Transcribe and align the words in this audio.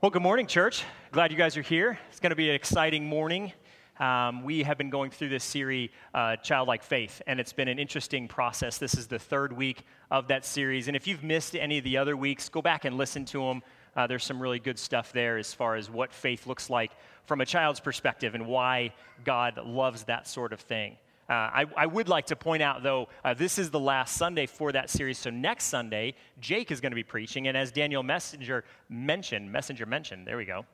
Well, 0.00 0.12
good 0.12 0.22
morning, 0.22 0.46
church. 0.46 0.84
Glad 1.10 1.32
you 1.32 1.36
guys 1.36 1.56
are 1.56 1.62
here. 1.62 1.98
It's 2.08 2.20
going 2.20 2.30
to 2.30 2.36
be 2.36 2.48
an 2.48 2.54
exciting 2.54 3.04
morning. 3.04 3.52
Um, 3.98 4.44
we 4.44 4.62
have 4.62 4.78
been 4.78 4.90
going 4.90 5.10
through 5.10 5.30
this 5.30 5.42
series, 5.42 5.90
uh, 6.14 6.36
Childlike 6.36 6.84
Faith, 6.84 7.20
and 7.26 7.40
it's 7.40 7.52
been 7.52 7.66
an 7.66 7.80
interesting 7.80 8.28
process. 8.28 8.78
This 8.78 8.94
is 8.94 9.08
the 9.08 9.18
third 9.18 9.52
week 9.52 9.82
of 10.12 10.28
that 10.28 10.44
series. 10.44 10.86
And 10.86 10.96
if 10.96 11.08
you've 11.08 11.24
missed 11.24 11.56
any 11.56 11.78
of 11.78 11.84
the 11.84 11.96
other 11.96 12.16
weeks, 12.16 12.48
go 12.48 12.62
back 12.62 12.84
and 12.84 12.96
listen 12.96 13.24
to 13.24 13.40
them. 13.40 13.60
Uh, 13.96 14.06
there's 14.06 14.22
some 14.22 14.40
really 14.40 14.60
good 14.60 14.78
stuff 14.78 15.10
there 15.10 15.36
as 15.36 15.52
far 15.52 15.74
as 15.74 15.90
what 15.90 16.12
faith 16.12 16.46
looks 16.46 16.70
like 16.70 16.92
from 17.24 17.40
a 17.40 17.44
child's 17.44 17.80
perspective 17.80 18.36
and 18.36 18.46
why 18.46 18.94
God 19.24 19.58
loves 19.66 20.04
that 20.04 20.28
sort 20.28 20.52
of 20.52 20.60
thing. 20.60 20.96
Uh, 21.28 21.32
I, 21.32 21.66
I, 21.76 21.86
would 21.86 22.08
like 22.08 22.24
to 22.26 22.36
point 22.36 22.62
out, 22.62 22.82
though, 22.82 23.08
uh, 23.22 23.34
this 23.34 23.58
is 23.58 23.68
the 23.68 23.78
last 23.78 24.16
Sunday 24.16 24.46
for 24.46 24.72
that 24.72 24.88
series. 24.88 25.18
So 25.18 25.28
next 25.28 25.64
Sunday, 25.64 26.14
Jake 26.40 26.70
is 26.70 26.80
going 26.80 26.92
to 26.92 26.96
be 26.96 27.02
preaching, 27.02 27.48
and 27.48 27.56
as 27.56 27.70
Daniel 27.70 28.02
Messenger 28.02 28.64
mentioned, 28.88 29.52
Messenger 29.52 29.84
mentioned, 29.84 30.26
there 30.26 30.38
we 30.38 30.46
go. 30.46 30.64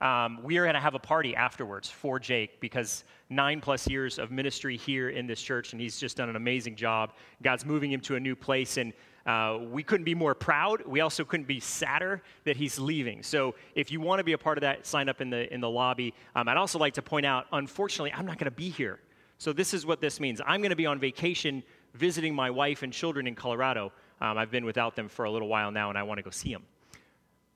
Um, 0.00 0.42
we 0.42 0.56
are 0.56 0.64
going 0.64 0.74
to 0.74 0.80
have 0.80 0.94
a 0.94 0.98
party 0.98 1.36
afterwards 1.36 1.90
for 1.90 2.18
Jake 2.18 2.60
because 2.60 3.04
nine 3.28 3.60
plus 3.60 3.86
years 3.86 4.18
of 4.18 4.30
ministry 4.30 4.78
here 4.78 5.10
in 5.10 5.26
this 5.26 5.42
church, 5.42 5.72
and 5.72 5.80
he's 5.82 6.00
just 6.00 6.16
done 6.16 6.30
an 6.30 6.36
amazing 6.36 6.76
job. 6.76 7.12
God's 7.42 7.66
moving 7.66 7.92
him 7.92 8.00
to 8.00 8.16
a 8.16 8.20
new 8.20 8.34
place, 8.34 8.78
and 8.78 8.94
uh, 9.26 9.58
we 9.70 9.82
couldn't 9.82 10.04
be 10.04 10.14
more 10.14 10.34
proud. 10.34 10.82
We 10.86 11.02
also 11.02 11.26
couldn't 11.26 11.46
be 11.46 11.60
sadder 11.60 12.22
that 12.44 12.56
he's 12.56 12.78
leaving. 12.78 13.22
So 13.22 13.54
if 13.74 13.92
you 13.92 14.00
want 14.00 14.20
to 14.20 14.24
be 14.24 14.32
a 14.32 14.38
part 14.38 14.56
of 14.56 14.62
that, 14.62 14.86
sign 14.86 15.10
up 15.10 15.20
in 15.20 15.28
the 15.28 15.52
in 15.52 15.60
the 15.60 15.68
lobby. 15.68 16.14
Um, 16.34 16.48
I'd 16.48 16.56
also 16.56 16.78
like 16.78 16.94
to 16.94 17.02
point 17.02 17.26
out, 17.26 17.46
unfortunately, 17.52 18.14
I'm 18.14 18.24
not 18.24 18.38
going 18.38 18.46
to 18.46 18.56
be 18.56 18.70
here 18.70 18.98
so, 19.40 19.54
this 19.54 19.72
is 19.72 19.86
what 19.86 20.02
this 20.02 20.20
means 20.20 20.42
I'm 20.46 20.60
going 20.60 20.68
to 20.68 20.76
be 20.76 20.84
on 20.84 21.00
vacation 21.00 21.62
visiting 21.94 22.34
my 22.34 22.50
wife 22.50 22.82
and 22.82 22.92
children 22.92 23.26
in 23.26 23.34
Colorado. 23.34 23.90
Um, 24.20 24.36
I've 24.36 24.50
been 24.50 24.66
without 24.66 24.94
them 24.94 25.08
for 25.08 25.24
a 25.24 25.30
little 25.30 25.48
while 25.48 25.70
now, 25.70 25.88
and 25.88 25.96
I 25.96 26.02
want 26.02 26.18
to 26.18 26.22
go 26.22 26.28
see 26.28 26.52
them. 26.52 26.62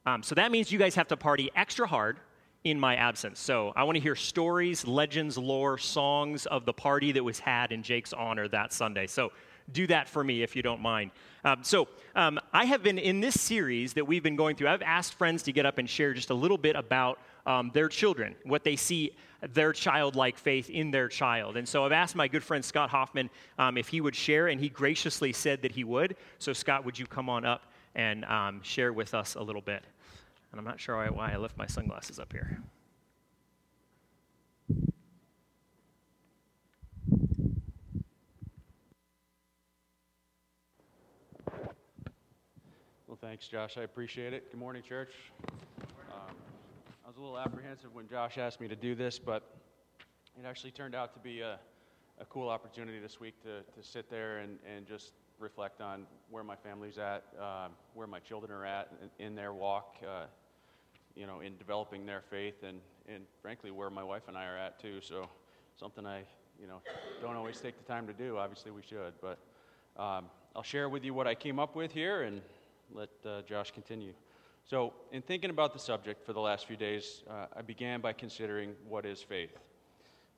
Um, 0.07 0.23
so, 0.23 0.34
that 0.34 0.51
means 0.51 0.73
you 0.73 0.79
guys 0.79 0.95
have 0.95 1.09
to 1.09 1.16
party 1.19 1.51
extra 1.55 1.87
hard 1.87 2.20
in 2.65 2.80
my 2.80 2.97
absence. 2.97 3.38
So, 3.38 3.74
I 3.76 3.85
want 3.85 3.96
to 3.96 4.01
hear 4.01 4.16
stories, 4.16 4.87
legends, 4.87 5.37
lore, 5.37 5.76
songs 5.76 6.46
of 6.46 6.65
the 6.65 6.73
party 6.73 7.13
that 7.13 7.23
was 7.23 7.38
had 7.38 7.71
in 7.71 7.82
Jake's 7.82 8.15
honor 8.15 8.48
that 8.48 8.73
Sunday. 8.73 9.07
So, 9.07 9.30
do 9.71 9.87
that 9.88 10.09
for 10.09 10.24
me 10.24 10.43
if 10.43 10.57
you 10.57 10.63
don't 10.63 10.80
mind. 10.80 11.10
Um, 11.45 11.63
so, 11.63 11.88
um, 12.16 12.41
I 12.54 12.65
have 12.65 12.82
been 12.82 12.96
in 12.96 13.21
this 13.21 13.38
series 13.38 13.93
that 13.93 14.07
we've 14.07 14.23
been 14.23 14.37
going 14.37 14.57
through, 14.57 14.69
I've 14.69 14.80
asked 14.80 15.13
friends 15.13 15.43
to 15.43 15.52
get 15.52 15.66
up 15.66 15.76
and 15.76 15.88
share 15.88 16.15
just 16.15 16.30
a 16.30 16.35
little 16.35 16.57
bit 16.57 16.76
about 16.76 17.19
um, 17.46 17.70
their 17.74 17.88
children, 17.88 18.34
what 18.45 18.64
they 18.64 18.76
see 18.76 19.14
their 19.52 19.73
childlike 19.73 20.38
faith 20.38 20.70
in 20.70 20.90
their 20.90 21.09
child. 21.09 21.56
And 21.56 21.68
so 21.68 21.84
I've 21.84 21.92
asked 21.92 22.16
my 22.16 22.28
good 22.28 22.42
friend 22.42 22.64
Scott 22.64 22.90
Hoffman 22.90 23.28
um, 23.59 23.76
if 23.76 23.88
he 23.88 24.01
would 24.01 24.16
share, 24.16 24.48
and 24.48 24.60
he 24.60 24.68
graciously 24.68 25.32
said 25.32 25.62
that 25.62 25.73
he 25.73 25.84
would. 25.84 26.16
So, 26.38 26.52
Scott, 26.52 26.84
would 26.84 26.98
you 26.98 27.06
come 27.06 27.28
on 27.28 27.45
up 27.45 27.62
and 27.95 28.24
um, 28.24 28.62
share 28.62 28.92
with 28.92 29.14
us 29.14 29.34
a 29.34 29.42
little 29.42 29.62
bit? 29.62 29.82
And 30.52 30.59
I'm 30.59 30.64
not 30.64 30.80
sure 30.80 30.96
why, 30.96 31.09
why 31.09 31.32
I 31.32 31.36
left 31.36 31.59
my 31.59 31.66
sunglasses 31.66 32.18
up 32.18 32.32
here. 32.32 32.59
Well, 43.06 43.18
thanks, 43.20 43.46
Josh. 43.46 43.76
I 43.76 43.82
appreciate 43.82 44.32
it. 44.32 44.51
Good 44.51 44.58
morning, 44.58 44.82
church. 44.82 45.12
I 47.05 47.09
was 47.09 47.19
a 47.19 47.21
little 47.21 47.38
apprehensive 47.38 47.95
when 47.95 48.09
Josh 48.09 48.38
asked 48.38 48.63
me 48.63 48.69
to 48.69 48.77
do 48.77 48.95
this, 48.95 49.19
but 49.19 49.43
it 50.41 50.47
actually 50.47 50.71
turned 50.71 50.95
out 50.95 51.13
to 51.13 51.21
be 51.21 51.41
a, 51.43 51.59
a 52.19 52.24
cool 52.30 52.49
opportunity 52.49 52.99
this 52.99 53.21
week 53.21 53.35
to, 53.43 53.60
to 53.60 53.87
sit 53.87 54.09
there 54.09 54.38
and, 54.38 54.59
and 54.66 54.87
just 54.87 55.13
reflect 55.38 55.82
on 55.82 56.07
where 56.30 56.43
my 56.43 56.57
family's 56.57 56.97
at, 56.97 57.25
uh, 57.38 57.69
where 57.93 58.07
my 58.07 58.21
children 58.21 58.51
are 58.51 58.65
at 58.65 58.91
in, 59.19 59.27
in 59.27 59.35
their 59.35 59.52
walk, 59.52 59.97
uh, 60.02 60.25
you 61.15 61.27
know, 61.27 61.41
in 61.41 61.59
developing 61.59 62.07
their 62.07 62.23
faith, 62.30 62.63
and, 62.66 62.79
and 63.07 63.25
frankly, 63.43 63.71
where 63.71 63.91
my 63.91 64.03
wife 64.03 64.22
and 64.27 64.34
I 64.34 64.47
are 64.47 64.56
at 64.56 64.81
too. 64.81 65.03
So, 65.03 65.28
something 65.78 66.06
I, 66.06 66.22
you 66.59 66.66
know, 66.66 66.81
don't 67.21 67.37
always 67.37 67.60
take 67.60 67.76
the 67.76 67.84
time 67.84 68.06
to 68.06 68.14
do. 68.14 68.38
Obviously, 68.38 68.70
we 68.70 68.81
should, 68.81 69.12
but 69.20 69.38
um, 70.03 70.25
I'll 70.56 70.62
share 70.62 70.88
with 70.88 71.04
you 71.04 71.12
what 71.12 71.26
I 71.26 71.34
came 71.34 71.59
up 71.59 71.76
with 71.76 71.93
here 71.93 72.22
and 72.22 72.41
let 72.94 73.10
uh, 73.26 73.43
Josh 73.43 73.72
continue. 73.72 74.14
So, 74.66 74.94
in 75.12 75.20
thinking 75.20 75.50
about 75.50 75.75
the 75.75 75.78
subject 75.78 76.25
for 76.25 76.32
the 76.32 76.41
last 76.41 76.66
few 76.66 76.76
days, 76.76 77.22
uh, 77.28 77.48
I 77.54 77.60
began 77.60 78.00
by 78.00 78.14
considering 78.14 78.72
what 78.88 79.04
is 79.04 79.20
faith. 79.20 79.54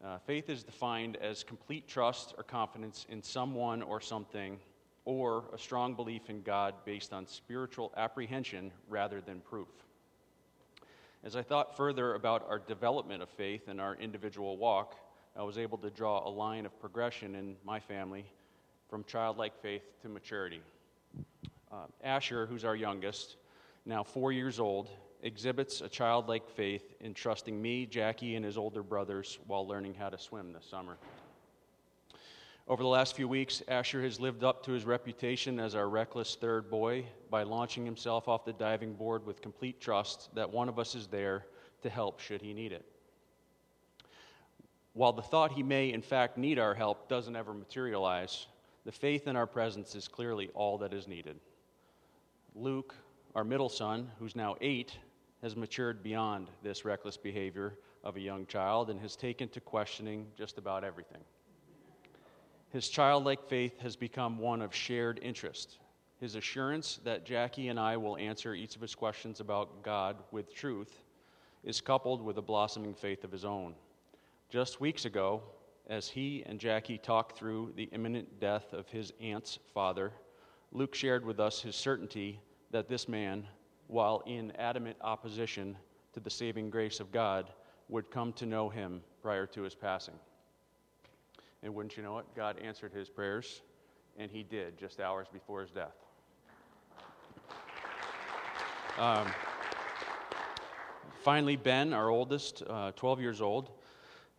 Uh, 0.05 0.19
faith 0.19 0.51
is 0.51 0.65
defined 0.65 1.17
as 1.19 1.45
complete 1.45 1.87
trust 1.87 2.35
or 2.37 2.43
confidence 2.43 3.07
in 3.09 3.23
someone 3.23 3.83
or 3.83 4.01
something, 4.01 4.59
or 5.05 5.45
a 5.55 5.59
strong 5.59 5.95
belief 5.95 6.29
in 6.29 6.43
God 6.43 6.75
based 6.85 7.13
on 7.13 7.25
spiritual 7.25 7.93
apprehension 7.97 8.73
rather 8.89 9.21
than 9.21 9.39
proof. 9.39 9.69
As 11.23 11.37
I 11.37 11.43
thought 11.43 11.77
further 11.77 12.15
about 12.15 12.45
our 12.49 12.59
development 12.59 13.23
of 13.23 13.29
faith 13.29 13.69
and 13.69 13.81
our 13.81 13.95
individual 13.95 14.57
walk, 14.57 14.97
I 15.37 15.45
was 15.45 15.57
able 15.57 15.79
to 15.79 15.91
draw 15.91 16.27
a 16.27 16.31
line 16.31 16.67
of 16.67 16.77
progression 16.81 17.37
in 17.37 17.55
my 17.65 17.79
family 17.79 18.25
from 18.91 19.05
childlike 19.05 19.57
faith 19.63 19.85
to 20.03 20.09
maturity. 20.09 20.63
Uh, 21.71 21.87
Asher, 22.03 22.47
who's 22.47 22.65
our 22.65 22.75
youngest, 22.75 23.37
now 23.87 24.03
four 24.03 24.33
years 24.33 24.61
old, 24.61 24.91
exhibits 25.23 25.81
a 25.81 25.89
childlike 25.89 26.49
faith 26.51 26.95
in 27.01 27.15
trusting 27.15 27.61
me, 27.61 27.87
Jackie, 27.87 28.35
and 28.35 28.45
his 28.45 28.59
older 28.59 28.83
brothers 28.83 29.39
while 29.47 29.67
learning 29.67 29.95
how 29.95 30.09
to 30.09 30.19
swim 30.19 30.53
this 30.53 30.67
summer. 30.67 30.99
Over 32.69 32.83
the 32.83 32.89
last 32.89 33.15
few 33.15 33.29
weeks, 33.29 33.63
Asher 33.69 34.03
has 34.03 34.19
lived 34.19 34.43
up 34.43 34.65
to 34.65 34.73
his 34.73 34.85
reputation 34.85 35.61
as 35.61 35.77
our 35.77 35.89
reckless 35.89 36.35
third 36.35 36.69
boy 36.69 37.07
by 37.31 37.45
launching 37.45 37.85
himself 37.85 38.27
off 38.27 38.45
the 38.45 38.53
diving 38.53 38.95
board 38.95 39.25
with 39.25 39.41
complete 39.41 39.81
trust 39.81 40.35
that 40.35 40.51
one 40.51 40.69
of 40.69 40.79
us 40.79 40.97
is 40.97 41.07
there 41.07 41.47
to 41.83 41.89
help 41.89 42.19
should 42.19 42.43
he 42.43 42.53
need 42.53 42.73
it. 42.73 42.85
While 44.95 45.13
the 45.13 45.23
thought 45.23 45.53
he 45.53 45.63
may, 45.63 45.93
in 45.93 46.03
fact, 46.03 46.39
need 46.39 46.59
our 46.59 46.75
help 46.75 47.09
doesn't 47.09 47.37
ever 47.37 47.55
materialize, 47.55 48.47
the 48.85 48.93
faith 48.93 49.29
in 49.29 49.37
our 49.37 49.47
presence 49.47 49.95
is 49.95 50.09
clearly 50.09 50.51
all 50.55 50.79
that 50.79 50.93
is 50.93 51.07
needed. 51.07 51.39
Luke, 52.55 52.95
our 53.37 53.45
middle 53.45 53.69
son, 53.69 54.11
who's 54.19 54.35
now 54.35 54.57
eight, 54.63 54.97
has 55.43 55.55
matured 55.55 56.03
beyond 56.03 56.49
this 56.63 56.87
reckless 56.87 57.19
behavior 57.19 57.75
of 58.03 58.17
a 58.17 58.21
young 58.21 58.47
child 58.47 58.89
and 58.89 58.99
has 58.99 59.15
taken 59.15 59.47
to 59.51 59.61
questioning 59.61 60.27
just 60.39 60.57
about 60.57 60.83
everything. 60.83 61.21
His 62.71 62.89
childlike 62.89 63.47
faith 63.47 63.79
has 63.81 63.95
become 63.95 64.39
one 64.39 64.63
of 64.63 64.75
shared 64.75 65.21
interest. 65.23 65.77
His 66.19 66.35
assurance 66.35 66.99
that 67.05 67.27
Jackie 67.27 67.69
and 67.69 67.79
I 67.79 67.99
will 67.99 68.17
answer 68.17 68.55
each 68.55 68.75
of 68.75 68.81
his 68.81 68.95
questions 68.95 69.41
about 69.41 69.83
God 69.83 70.17
with 70.31 70.55
truth 70.55 71.03
is 71.63 71.83
coupled 71.83 72.23
with 72.23 72.39
a 72.39 72.43
blossoming 72.43 72.95
faith 72.95 73.23
of 73.23 73.33
his 73.33 73.45
own. 73.45 73.75
Just 74.49 74.81
weeks 74.81 75.05
ago, 75.05 75.43
as 75.91 76.09
he 76.09 76.43
and 76.47 76.59
Jackie 76.59 76.97
talked 76.97 77.37
through 77.37 77.75
the 77.77 77.91
imminent 77.93 78.41
death 78.41 78.73
of 78.73 78.89
his 78.89 79.13
aunt's 79.21 79.59
father, 79.75 80.11
Luke 80.73 80.95
shared 80.95 81.27
with 81.27 81.39
us 81.39 81.61
his 81.61 81.77
certainty 81.77 82.41
that 82.77 82.91
this 82.91 83.09
man, 83.09 83.47
while 83.87 84.23
in 84.27 84.51
adamant 84.57 84.99
opposition 85.01 85.75
to 86.13 86.21
the 86.21 86.29
saving 86.29 86.69
grace 86.69 87.01
of 87.01 87.11
God, 87.11 87.49
would 87.89 88.11
come 88.11 88.35
to 88.35 88.45
know 88.45 88.69
him 88.69 89.01
prior 89.23 89.47
to 89.47 89.63
his 89.63 89.75
passing. 89.75 90.13
And 91.63 91.75
wouldn't 91.75 91.97
you 91.97 92.03
know 92.03 92.19
it, 92.19 92.27
God 92.37 92.59
answered 92.59 92.93
his 92.93 93.09
prayers, 93.09 93.63
and 94.19 94.31
he 94.31 94.43
did 94.43 94.77
just 94.77 95.01
hours 95.01 95.27
before 95.33 95.63
his 95.63 95.71
death. 95.71 95.95
Um, 98.99 99.27
finally, 101.23 101.57
Ben, 101.57 101.95
our 101.95 102.11
oldest, 102.11 102.63
uh, 102.69 102.93
12 102.93 103.23
years 103.23 103.41
old, 103.41 103.71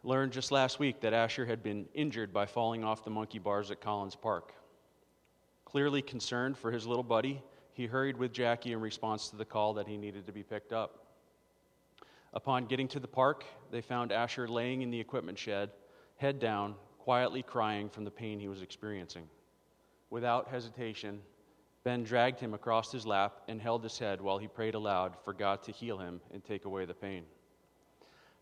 learned 0.04 0.32
just 0.32 0.52
last 0.52 0.78
week 0.78 1.02
that 1.02 1.12
Asher 1.12 1.48
had 1.48 1.64
been 1.64 1.88
injured 1.96 2.32
by 2.32 2.46
falling 2.46 2.84
off 2.84 3.04
the 3.04 3.10
monkey 3.10 3.40
bars 3.40 3.72
at 3.72 3.82
Collins 3.82 4.16
Park. 4.16 4.54
Clearly 5.66 6.04
concerned 6.04 6.56
for 6.56 6.72
his 6.72 6.86
little 6.86 7.02
buddy, 7.02 7.42
he 7.78 7.86
hurried 7.86 8.18
with 8.18 8.34
Jackie 8.34 8.74
in 8.74 8.82
response 8.82 9.30
to 9.30 9.36
the 9.36 9.46
call 9.46 9.76
that 9.76 9.88
he 9.88 9.98
needed 9.98 10.26
to 10.26 10.32
be 10.32 10.42
picked 10.42 10.74
up. 10.74 11.06
Upon 12.34 12.66
getting 12.66 12.88
to 12.88 13.00
the 13.00 13.08
park, 13.08 13.46
they 13.70 13.82
found 13.82 14.12
Asher 14.12 14.48
laying 14.48 14.82
in 14.82 14.90
the 14.90 15.00
equipment 15.00 15.38
shed, 15.38 15.70
head 16.16 16.40
down, 16.40 16.74
quietly 16.98 17.44
crying 17.44 17.88
from 17.88 18.04
the 18.04 18.10
pain 18.10 18.40
he 18.40 18.48
was 18.48 18.64
experiencing. 18.64 19.30
Without 20.10 20.48
hesitation, 20.48 21.22
Ben 21.84 22.04
dragged 22.04 22.40
him 22.40 22.56
across 22.56 22.92
his 22.92 23.06
lap 23.06 23.44
and 23.48 23.62
held 23.62 23.84
his 23.84 24.00
head 24.00 24.22
while 24.22 24.40
he 24.40 24.48
prayed 24.48 24.74
aloud 24.74 25.16
for 25.24 25.32
God 25.32 25.62
to 25.62 25.72
heal 25.72 26.00
him 26.00 26.20
and 26.34 26.44
take 26.44 26.66
away 26.66 26.86
the 26.86 26.96
pain. 26.96 27.26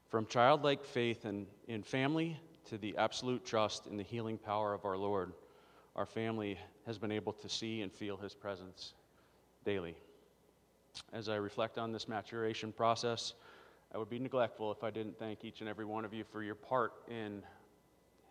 From 0.07 0.25
childlike 0.27 0.86
faith 0.86 1.25
in, 1.25 1.45
in 1.68 1.83
family 1.83 2.39
to 2.69 2.77
the 2.77 2.95
absolute 2.95 3.44
trust 3.44 3.86
in 3.86 3.98
the 3.98 4.04
healing 4.04 4.38
power 4.38 4.74
of 4.74 4.86
our 4.86 4.95
Lord, 4.95 5.33
our 5.98 6.06
family 6.06 6.57
has 6.86 6.98
been 6.98 7.12
able 7.12 7.33
to 7.33 7.50
see 7.50 7.81
and 7.81 7.92
feel 7.92 8.15
his 8.15 8.33
presence 8.33 8.94
daily. 9.65 9.95
As 11.12 11.27
I 11.27 11.35
reflect 11.35 11.77
on 11.77 11.91
this 11.91 12.07
maturation 12.07 12.71
process, 12.71 13.33
I 13.94 13.97
would 13.97 14.09
be 14.09 14.19
neglectful 14.19 14.71
if 14.71 14.83
I 14.83 14.91
didn't 14.91 15.17
thank 15.17 15.44
each 15.44 15.59
and 15.59 15.69
every 15.69 15.85
one 15.85 16.06
of 16.06 16.13
you 16.13 16.23
for 16.23 16.44
your 16.44 16.56
part 16.56 16.94
in 17.09 17.41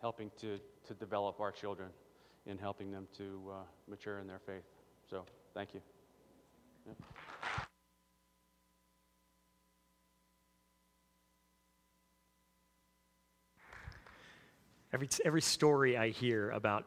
helping 0.01 0.31
to, 0.41 0.59
to 0.87 0.93
develop 0.93 1.39
our 1.39 1.51
children, 1.51 1.89
in 2.47 2.57
helping 2.57 2.91
them 2.91 3.07
to 3.17 3.41
uh, 3.51 3.53
mature 3.87 4.19
in 4.19 4.27
their 4.27 4.39
faith. 4.39 4.63
So, 5.09 5.25
thank 5.53 5.73
you. 5.73 5.81
Yep. 6.87 6.95
Every, 14.93 15.09
every 15.25 15.41
story 15.41 15.97
I 15.97 16.09
hear 16.09 16.51
about 16.51 16.85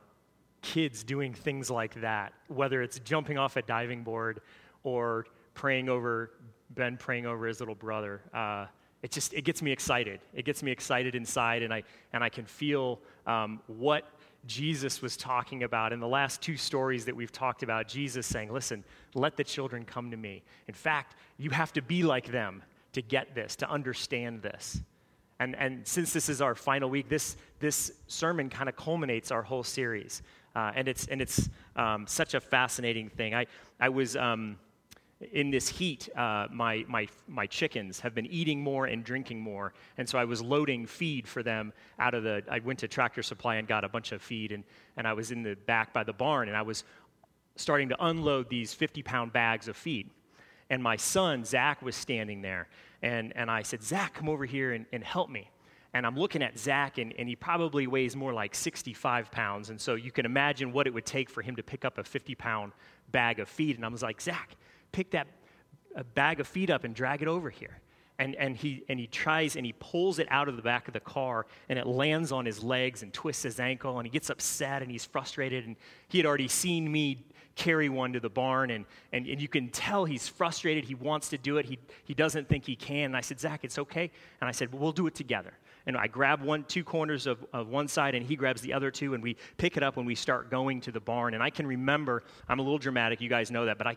kids 0.62 1.02
doing 1.02 1.32
things 1.32 1.70
like 1.70 2.00
that, 2.00 2.32
whether 2.48 2.82
it's 2.82 2.98
jumping 3.00 3.38
off 3.38 3.56
a 3.56 3.62
diving 3.62 4.02
board 4.02 4.40
or 4.82 5.26
praying 5.54 5.88
over, 5.88 6.30
Ben 6.70 6.96
praying 6.96 7.26
over 7.26 7.46
his 7.46 7.60
little 7.60 7.74
brother, 7.74 8.20
uh, 8.34 8.66
it 9.02 9.12
just 9.12 9.32
it 9.32 9.42
gets 9.42 9.62
me 9.62 9.70
excited. 9.70 10.20
It 10.34 10.44
gets 10.44 10.62
me 10.62 10.72
excited 10.72 11.14
inside, 11.14 11.62
and 11.62 11.72
I, 11.72 11.84
and 12.12 12.24
I 12.24 12.28
can 12.28 12.44
feel 12.44 12.98
um, 13.26 13.60
what 13.68 14.04
Jesus 14.46 15.02
was 15.02 15.16
talking 15.16 15.62
about 15.62 15.92
in 15.92 16.00
the 16.00 16.08
last 16.08 16.42
two 16.42 16.56
stories 16.56 17.04
that 17.04 17.14
we've 17.14 17.30
talked 17.30 17.62
about. 17.62 17.86
Jesus 17.86 18.26
saying, 18.26 18.52
Listen, 18.52 18.84
let 19.14 19.36
the 19.36 19.44
children 19.44 19.84
come 19.84 20.10
to 20.10 20.16
me. 20.16 20.42
In 20.66 20.74
fact, 20.74 21.14
you 21.36 21.50
have 21.50 21.72
to 21.74 21.82
be 21.82 22.02
like 22.02 22.30
them 22.30 22.62
to 22.92 23.02
get 23.02 23.34
this, 23.34 23.54
to 23.56 23.70
understand 23.70 24.42
this. 24.42 24.80
And, 25.40 25.54
and 25.56 25.86
since 25.86 26.12
this 26.12 26.28
is 26.28 26.42
our 26.42 26.54
final 26.54 26.90
week, 26.90 27.08
this, 27.08 27.36
this 27.60 27.92
sermon 28.08 28.50
kind 28.50 28.68
of 28.68 28.76
culminates 28.76 29.30
our 29.30 29.42
whole 29.42 29.62
series. 29.62 30.22
Uh, 30.58 30.72
and 30.74 30.88
it's, 30.88 31.06
and 31.06 31.22
it's 31.22 31.48
um, 31.76 32.04
such 32.04 32.34
a 32.34 32.40
fascinating 32.40 33.08
thing. 33.08 33.32
I, 33.32 33.46
I 33.78 33.90
was 33.90 34.16
um, 34.16 34.56
in 35.30 35.52
this 35.52 35.68
heat, 35.68 36.08
uh, 36.16 36.48
my, 36.50 36.84
my, 36.88 37.06
my 37.28 37.46
chickens 37.46 38.00
have 38.00 38.12
been 38.12 38.26
eating 38.26 38.60
more 38.60 38.86
and 38.86 39.04
drinking 39.04 39.38
more. 39.38 39.72
And 39.98 40.08
so 40.08 40.18
I 40.18 40.24
was 40.24 40.42
loading 40.42 40.84
feed 40.84 41.28
for 41.28 41.44
them 41.44 41.72
out 42.00 42.14
of 42.14 42.24
the, 42.24 42.42
I 42.50 42.58
went 42.58 42.80
to 42.80 42.88
Tractor 42.88 43.22
Supply 43.22 43.54
and 43.54 43.68
got 43.68 43.84
a 43.84 43.88
bunch 43.88 44.10
of 44.10 44.20
feed. 44.20 44.50
And, 44.50 44.64
and 44.96 45.06
I 45.06 45.12
was 45.12 45.30
in 45.30 45.44
the 45.44 45.54
back 45.54 45.92
by 45.92 46.02
the 46.02 46.12
barn 46.12 46.48
and 46.48 46.56
I 46.56 46.62
was 46.62 46.82
starting 47.54 47.88
to 47.90 48.04
unload 48.04 48.48
these 48.48 48.74
50 48.74 49.04
pound 49.04 49.32
bags 49.32 49.68
of 49.68 49.76
feed. 49.76 50.10
And 50.70 50.82
my 50.82 50.96
son, 50.96 51.44
Zach, 51.44 51.82
was 51.82 51.94
standing 51.94 52.42
there. 52.42 52.66
And, 53.00 53.32
and 53.36 53.48
I 53.48 53.62
said, 53.62 53.84
Zach, 53.84 54.14
come 54.14 54.28
over 54.28 54.44
here 54.44 54.72
and, 54.72 54.86
and 54.92 55.04
help 55.04 55.30
me. 55.30 55.50
And 55.94 56.06
I'm 56.06 56.16
looking 56.16 56.42
at 56.42 56.58
Zach, 56.58 56.98
and, 56.98 57.14
and 57.18 57.28
he 57.28 57.34
probably 57.34 57.86
weighs 57.86 58.14
more 58.14 58.32
like 58.32 58.54
65 58.54 59.30
pounds. 59.30 59.70
And 59.70 59.80
so 59.80 59.94
you 59.94 60.12
can 60.12 60.26
imagine 60.26 60.72
what 60.72 60.86
it 60.86 60.92
would 60.92 61.06
take 61.06 61.30
for 61.30 61.42
him 61.42 61.56
to 61.56 61.62
pick 61.62 61.84
up 61.84 61.98
a 61.98 62.04
50 62.04 62.34
pound 62.34 62.72
bag 63.10 63.40
of 63.40 63.48
feed. 63.48 63.76
And 63.76 63.84
I 63.84 63.88
was 63.88 64.02
like, 64.02 64.20
Zach, 64.20 64.56
pick 64.92 65.10
that 65.12 65.26
bag 66.14 66.40
of 66.40 66.46
feed 66.46 66.70
up 66.70 66.84
and 66.84 66.94
drag 66.94 67.22
it 67.22 67.28
over 67.28 67.50
here. 67.50 67.78
And, 68.20 68.34
and, 68.34 68.56
he, 68.56 68.82
and 68.88 68.98
he 68.98 69.06
tries 69.06 69.54
and 69.54 69.64
he 69.64 69.72
pulls 69.78 70.18
it 70.18 70.26
out 70.28 70.48
of 70.48 70.56
the 70.56 70.62
back 70.62 70.88
of 70.88 70.92
the 70.92 71.00
car 71.00 71.46
and 71.68 71.78
it 71.78 71.86
lands 71.86 72.32
on 72.32 72.44
his 72.44 72.64
legs 72.64 73.04
and 73.04 73.12
twists 73.12 73.44
his 73.44 73.60
ankle 73.60 73.98
and 73.98 74.06
he 74.06 74.10
gets 74.10 74.28
upset 74.28 74.82
and 74.82 74.90
he's 74.90 75.04
frustrated 75.04 75.66
and 75.66 75.76
he 76.08 76.18
had 76.18 76.26
already 76.26 76.48
seen 76.48 76.90
me 76.90 77.24
carry 77.58 77.88
one 77.88 78.12
to 78.12 78.20
the 78.20 78.30
barn, 78.30 78.70
and, 78.70 78.86
and, 79.12 79.26
and 79.26 79.42
you 79.42 79.48
can 79.48 79.68
tell 79.68 80.04
he's 80.04 80.28
frustrated. 80.28 80.84
He 80.84 80.94
wants 80.94 81.28
to 81.30 81.38
do 81.38 81.58
it, 81.58 81.66
he, 81.66 81.78
he 82.04 82.14
doesn't 82.14 82.48
think 82.48 82.64
he 82.64 82.76
can. 82.76 83.06
And 83.06 83.16
I 83.16 83.20
said, 83.20 83.38
Zach, 83.40 83.64
it's 83.64 83.78
okay. 83.78 84.10
And 84.40 84.48
I 84.48 84.52
said, 84.52 84.72
well, 84.72 84.80
we'll 84.80 84.92
do 84.92 85.06
it 85.08 85.14
together. 85.14 85.52
And 85.88 85.96
I 85.96 86.06
grab 86.06 86.42
one, 86.42 86.64
two 86.64 86.84
corners 86.84 87.26
of, 87.26 87.44
of 87.54 87.68
one 87.68 87.88
side, 87.88 88.14
and 88.14 88.24
he 88.24 88.36
grabs 88.36 88.60
the 88.60 88.74
other 88.74 88.90
two, 88.90 89.14
and 89.14 89.22
we 89.22 89.38
pick 89.56 89.78
it 89.78 89.82
up 89.82 89.96
when 89.96 90.04
we 90.04 90.14
start 90.14 90.50
going 90.50 90.82
to 90.82 90.92
the 90.92 91.00
barn. 91.00 91.32
And 91.32 91.42
I 91.42 91.48
can 91.48 91.66
remember, 91.66 92.24
I'm 92.46 92.58
a 92.58 92.62
little 92.62 92.76
dramatic, 92.76 93.22
you 93.22 93.30
guys 93.30 93.50
know 93.50 93.64
that, 93.64 93.78
but 93.78 93.86
I, 93.86 93.96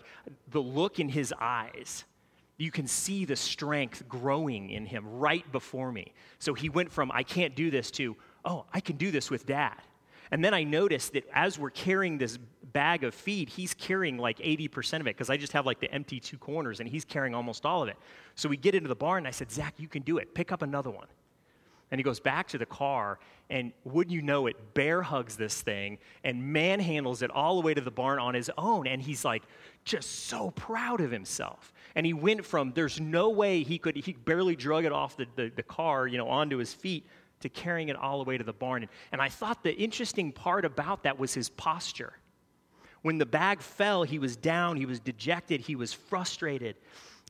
the 0.52 0.62
look 0.62 1.02
in 1.02 1.10
his 1.10 1.34
eyes, 1.38 2.06
you 2.58 2.72
can 2.72 2.88
see 2.88 3.26
the 3.26 3.36
strength 3.36 4.08
growing 4.08 4.70
in 4.70 4.86
him 4.86 5.04
right 5.06 5.50
before 5.52 5.92
me. 5.92 6.14
So 6.40 6.54
he 6.54 6.70
went 6.70 6.94
from, 6.94 7.12
I 7.12 7.24
can't 7.24 7.58
do 7.58 7.70
this, 7.70 7.92
to, 7.92 8.16
oh, 8.46 8.64
I 8.74 8.80
can 8.80 8.96
do 8.96 9.12
this 9.12 9.30
with 9.30 9.46
dad. 9.46 9.76
And 10.32 10.46
then 10.46 10.54
I 10.54 10.64
noticed 10.64 11.12
that 11.12 11.28
as 11.34 11.60
we're 11.60 11.72
carrying 11.72 12.18
this 12.18 12.40
bag 12.72 13.04
of 13.04 13.14
feed, 13.14 13.50
he's 13.50 13.74
carrying 13.74 14.18
like 14.18 14.38
80% 14.38 15.02
of 15.02 15.08
it 15.08 15.18
because 15.18 15.30
I 15.30 15.36
just 15.36 15.52
have 15.52 15.66
like 15.66 15.82
the 15.82 15.92
empty 15.94 16.22
two 16.22 16.38
corners 16.38 16.80
and 16.80 16.88
he's 16.88 17.04
carrying 17.04 17.36
almost 17.36 17.66
all 17.66 17.84
of 17.84 17.90
it. 17.90 17.98
So 18.36 18.48
we 18.48 18.56
get 18.56 18.76
into 18.76 18.88
the 18.88 18.96
barn 18.96 19.18
and 19.18 19.28
I 19.28 19.32
said, 19.32 19.52
Zach, 19.52 19.74
you 19.78 19.90
can 19.90 20.04
do 20.04 20.20
it. 20.20 20.34
Pick 20.34 20.54
up 20.54 20.62
another 20.62 20.90
one. 20.90 21.08
And 21.92 22.00
he 22.00 22.04
goes 22.04 22.22
back 22.22 22.48
to 22.50 22.58
the 22.58 22.66
car, 22.66 23.20
and 23.50 23.74
wouldn't 23.84 24.14
you 24.14 24.22
know 24.22 24.48
it, 24.48 24.74
bear 24.74 25.02
hugs 25.02 25.36
this 25.36 25.62
thing 25.62 25.98
and 26.24 26.42
manhandles 26.42 27.22
it 27.22 27.30
all 27.30 27.60
the 27.60 27.66
way 27.66 27.74
to 27.74 27.82
the 27.82 27.92
barn 27.92 28.18
on 28.18 28.34
his 28.34 28.50
own. 28.58 28.88
And 28.88 29.02
he's 29.02 29.26
like, 29.26 29.44
just 29.84 30.28
so 30.28 30.52
proud 30.52 31.02
of 31.02 31.12
himself. 31.12 31.74
And 31.94 32.06
he 32.06 32.14
went 32.14 32.46
from 32.46 32.72
there's 32.72 33.02
no 33.02 33.30
way 33.30 33.64
he 33.64 33.78
could, 33.78 33.98
he 33.98 34.14
barely 34.14 34.56
drug 34.56 34.86
it 34.86 34.94
off 34.94 35.18
the, 35.18 35.28
the, 35.36 35.52
the 35.54 35.64
car, 35.64 36.08
you 36.08 36.18
know, 36.18 36.30
onto 36.30 36.58
his 36.58 36.74
feet 36.74 37.06
to 37.42 37.50
carrying 37.50 37.90
it 37.90 37.98
all 37.98 38.20
the 38.20 38.24
way 38.24 38.38
to 38.38 38.44
the 38.44 38.54
barn. 38.54 38.88
And 39.12 39.22
I 39.22 39.28
thought 39.28 39.64
the 39.64 39.76
interesting 39.76 40.32
part 40.32 40.64
about 40.64 41.04
that 41.04 41.20
was 41.20 41.34
his 41.34 41.50
posture. 41.50 42.14
When 43.02 43.18
the 43.18 43.26
bag 43.26 43.62
fell, 43.62 44.04
he 44.04 44.20
was 44.20 44.36
down, 44.38 44.78
he 44.78 44.86
was 44.86 45.00
dejected, 45.00 45.60
he 45.60 45.76
was 45.76 45.92
frustrated. 45.92 46.78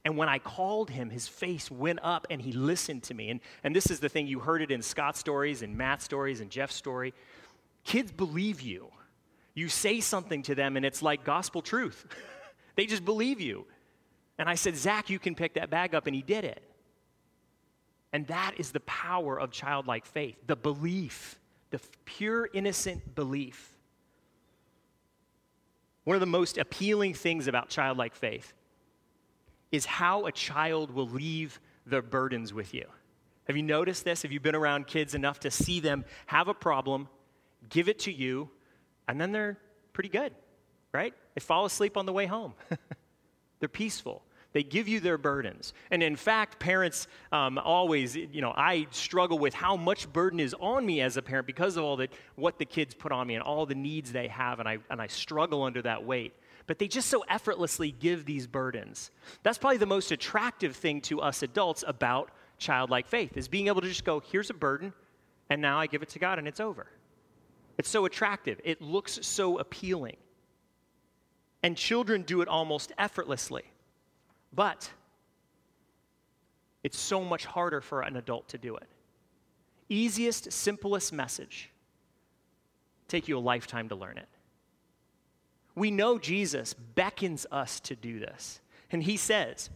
And 0.03 0.17
when 0.17 0.29
I 0.29 0.39
called 0.39 0.89
him, 0.89 1.09
his 1.09 1.27
face 1.27 1.69
went 1.69 1.99
up 2.01 2.25
and 2.29 2.41
he 2.41 2.51
listened 2.53 3.03
to 3.03 3.13
me. 3.13 3.29
And, 3.29 3.39
and 3.63 3.75
this 3.75 3.91
is 3.91 3.99
the 3.99 4.09
thing 4.09 4.27
you 4.27 4.39
heard 4.39 4.61
it 4.61 4.71
in 4.71 4.81
Scott's 4.81 5.19
stories 5.19 5.61
and 5.61 5.77
Matt's 5.77 6.05
stories 6.05 6.41
and 6.41 6.49
Jeff's 6.49 6.75
story. 6.75 7.13
Kids 7.83 8.11
believe 8.11 8.61
you. 8.61 8.89
You 9.53 9.69
say 9.69 9.99
something 9.99 10.41
to 10.43 10.55
them 10.55 10.75
and 10.75 10.85
it's 10.85 11.03
like 11.03 11.23
gospel 11.23 11.61
truth. 11.61 12.05
they 12.75 12.87
just 12.87 13.05
believe 13.05 13.39
you. 13.39 13.65
And 14.39 14.49
I 14.49 14.55
said, 14.55 14.75
Zach, 14.75 15.09
you 15.09 15.19
can 15.19 15.35
pick 15.35 15.53
that 15.53 15.69
bag 15.69 15.93
up. 15.93 16.07
And 16.07 16.15
he 16.15 16.23
did 16.23 16.45
it. 16.45 16.63
And 18.11 18.25
that 18.27 18.55
is 18.57 18.71
the 18.71 18.79
power 18.81 19.39
of 19.39 19.51
childlike 19.51 20.05
faith 20.05 20.35
the 20.47 20.55
belief, 20.55 21.39
the 21.69 21.79
pure, 22.05 22.49
innocent 22.53 23.13
belief. 23.13 23.77
One 26.05 26.15
of 26.15 26.21
the 26.21 26.25
most 26.25 26.57
appealing 26.57 27.13
things 27.13 27.47
about 27.47 27.69
childlike 27.69 28.15
faith 28.15 28.53
is 29.71 29.85
how 29.85 30.25
a 30.25 30.31
child 30.31 30.91
will 30.91 31.07
leave 31.07 31.59
their 31.85 32.01
burdens 32.01 32.53
with 32.53 32.73
you. 32.73 32.85
Have 33.45 33.57
you 33.57 33.63
noticed 33.63 34.05
this? 34.05 34.21
Have 34.21 34.31
you 34.31 34.39
been 34.39 34.55
around 34.55 34.87
kids 34.87 35.15
enough 35.15 35.39
to 35.41 35.51
see 35.51 35.79
them 35.79 36.05
have 36.27 36.47
a 36.47 36.53
problem, 36.53 37.07
give 37.69 37.89
it 37.89 37.99
to 37.99 38.11
you, 38.11 38.49
and 39.07 39.19
then 39.19 39.31
they're 39.31 39.57
pretty 39.93 40.09
good, 40.09 40.33
right? 40.93 41.13
They 41.35 41.41
fall 41.41 41.65
asleep 41.65 41.97
on 41.97 42.05
the 42.05 42.13
way 42.13 42.25
home. 42.25 42.53
they're 43.59 43.69
peaceful. 43.69 44.23
They 44.53 44.63
give 44.63 44.87
you 44.87 44.99
their 44.99 45.17
burdens. 45.17 45.73
And 45.91 46.03
in 46.03 46.15
fact, 46.15 46.59
parents 46.59 47.07
um, 47.31 47.57
always, 47.57 48.15
you 48.15 48.41
know, 48.41 48.53
I 48.55 48.87
struggle 48.91 49.39
with 49.39 49.53
how 49.53 49.77
much 49.77 50.11
burden 50.11 50.39
is 50.39 50.53
on 50.59 50.85
me 50.85 51.01
as 51.01 51.15
a 51.15 51.21
parent 51.21 51.47
because 51.47 51.77
of 51.77 51.85
all 51.85 51.95
the, 51.95 52.09
what 52.35 52.59
the 52.59 52.65
kids 52.65 52.93
put 52.93 53.13
on 53.13 53.27
me 53.27 53.35
and 53.35 53.43
all 53.43 53.65
the 53.65 53.75
needs 53.75 54.11
they 54.11 54.27
have, 54.27 54.59
and 54.59 54.67
I, 54.67 54.79
and 54.89 55.01
I 55.01 55.07
struggle 55.07 55.63
under 55.63 55.81
that 55.83 56.03
weight. 56.03 56.33
But 56.67 56.79
they 56.79 56.87
just 56.87 57.09
so 57.09 57.23
effortlessly 57.29 57.91
give 57.91 58.25
these 58.25 58.47
burdens. 58.47 59.11
That's 59.43 59.57
probably 59.57 59.77
the 59.77 59.85
most 59.85 60.11
attractive 60.11 60.75
thing 60.75 61.01
to 61.01 61.21
us 61.21 61.43
adults 61.43 61.83
about 61.87 62.31
childlike 62.57 63.07
faith, 63.07 63.35
is 63.35 63.47
being 63.47 63.67
able 63.67 63.81
to 63.81 63.87
just 63.87 64.05
go, 64.05 64.21
here's 64.31 64.49
a 64.49 64.53
burden, 64.53 64.93
and 65.49 65.61
now 65.61 65.79
I 65.79 65.87
give 65.87 66.01
it 66.03 66.09
to 66.09 66.19
God, 66.19 66.39
and 66.39 66.47
it's 66.47 66.59
over. 66.59 66.87
It's 67.77 67.89
so 67.89 68.05
attractive. 68.05 68.61
It 68.63 68.81
looks 68.81 69.19
so 69.23 69.57
appealing. 69.57 70.17
And 71.63 71.75
children 71.75 72.21
do 72.21 72.41
it 72.41 72.47
almost 72.47 72.91
effortlessly. 72.97 73.63
But 74.53 74.89
it's 76.83 76.99
so 76.99 77.23
much 77.23 77.45
harder 77.45 77.81
for 77.81 78.01
an 78.01 78.15
adult 78.15 78.47
to 78.49 78.57
do 78.57 78.75
it. 78.75 78.87
Easiest, 79.89 80.51
simplest 80.51 81.11
message. 81.11 81.69
Take 83.07 83.27
you 83.27 83.37
a 83.37 83.39
lifetime 83.39 83.89
to 83.89 83.95
learn 83.95 84.17
it. 84.17 84.27
We 85.75 85.91
know 85.91 86.17
Jesus 86.17 86.73
beckons 86.73 87.45
us 87.51 87.79
to 87.81 87.95
do 87.95 88.19
this. 88.19 88.59
And 88.91 89.01
he 89.01 89.17
says, 89.17 89.69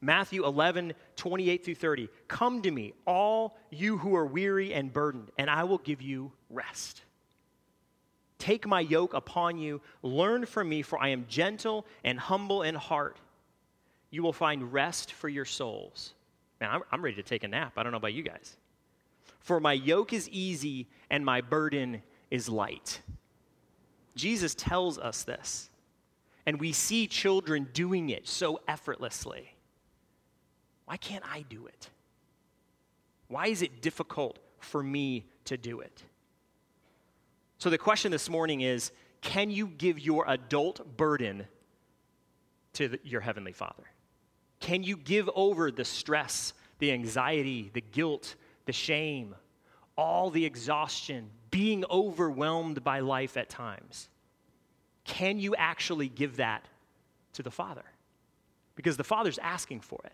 Matthew 0.00 0.44
11, 0.44 0.94
28 1.16 1.64
through 1.64 1.74
30, 1.76 2.08
Come 2.26 2.62
to 2.62 2.70
me, 2.70 2.92
all 3.06 3.56
you 3.70 3.98
who 3.98 4.16
are 4.16 4.26
weary 4.26 4.74
and 4.74 4.92
burdened, 4.92 5.30
and 5.38 5.48
I 5.48 5.64
will 5.64 5.78
give 5.78 6.02
you 6.02 6.32
rest. 6.50 7.02
Take 8.38 8.66
my 8.66 8.80
yoke 8.80 9.14
upon 9.14 9.58
you, 9.58 9.80
learn 10.02 10.46
from 10.46 10.68
me, 10.68 10.82
for 10.82 11.00
I 11.00 11.08
am 11.08 11.26
gentle 11.28 11.86
and 12.02 12.18
humble 12.18 12.62
in 12.62 12.74
heart 12.74 13.18
you 14.12 14.22
will 14.22 14.32
find 14.32 14.72
rest 14.72 15.12
for 15.12 15.28
your 15.28 15.46
souls. 15.46 16.14
Man, 16.60 16.70
I'm, 16.70 16.82
I'm 16.92 17.02
ready 17.02 17.16
to 17.16 17.22
take 17.24 17.42
a 17.42 17.48
nap. 17.48 17.72
I 17.76 17.82
don't 17.82 17.90
know 17.90 17.98
about 17.98 18.12
you 18.12 18.22
guys. 18.22 18.56
For 19.40 19.58
my 19.58 19.72
yoke 19.72 20.12
is 20.12 20.28
easy 20.28 20.86
and 21.10 21.24
my 21.24 21.40
burden 21.40 22.02
is 22.30 22.48
light. 22.48 23.00
Jesus 24.14 24.54
tells 24.54 24.98
us 24.98 25.22
this, 25.24 25.70
and 26.46 26.60
we 26.60 26.72
see 26.72 27.06
children 27.06 27.68
doing 27.72 28.10
it 28.10 28.28
so 28.28 28.60
effortlessly. 28.68 29.54
Why 30.84 30.96
can't 30.96 31.24
I 31.30 31.44
do 31.48 31.66
it? 31.66 31.88
Why 33.28 33.46
is 33.46 33.62
it 33.62 33.80
difficult 33.80 34.38
for 34.60 34.82
me 34.82 35.24
to 35.46 35.56
do 35.56 35.80
it? 35.80 36.02
So, 37.58 37.70
the 37.70 37.78
question 37.78 38.10
this 38.10 38.28
morning 38.28 38.60
is 38.60 38.90
can 39.22 39.50
you 39.50 39.68
give 39.68 39.98
your 39.98 40.28
adult 40.28 40.96
burden 40.96 41.46
to 42.74 42.88
the, 42.88 43.00
your 43.04 43.20
Heavenly 43.20 43.52
Father? 43.52 43.84
Can 44.60 44.82
you 44.82 44.96
give 44.96 45.30
over 45.34 45.70
the 45.70 45.84
stress, 45.84 46.52
the 46.78 46.92
anxiety, 46.92 47.70
the 47.72 47.80
guilt, 47.80 48.34
the 48.66 48.72
shame, 48.72 49.34
all 50.02 50.30
the 50.30 50.44
exhaustion, 50.44 51.30
being 51.50 51.84
overwhelmed 51.90 52.82
by 52.82 52.98
life 53.00 53.36
at 53.36 53.48
times? 53.48 54.08
Can 55.04 55.38
you 55.38 55.54
actually 55.54 56.08
give 56.08 56.36
that 56.36 56.66
to 57.34 57.42
the 57.42 57.50
Father? 57.50 57.84
Because 58.74 58.96
the 58.96 59.04
Father's 59.04 59.38
asking 59.38 59.80
for 59.80 60.00
it. 60.04 60.12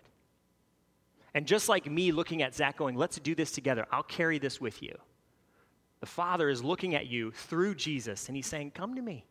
And 1.35 1.47
just 1.47 1.68
like 1.68 1.90
me 1.90 2.12
looking 2.12 2.42
at 2.42 2.54
Zach 2.54 2.76
going, 2.76 2.97
let's 2.97 3.18
do 3.18 3.35
this 3.35 3.50
together, 3.50 3.87
I'll 3.90 4.02
carry 4.02 4.38
this 4.38 4.61
with 4.61 4.83
you. 4.83 4.95
The 6.00 6.07
Father 6.07 6.49
is 6.49 6.62
looking 6.62 6.95
at 6.95 7.07
you 7.07 7.30
through 7.33 7.75
Jesus 7.75 8.28
and 8.28 8.37
He's 8.37 8.47
saying, 8.47 8.73
Come 8.73 8.95
to 8.95 9.02
me. 9.02 9.25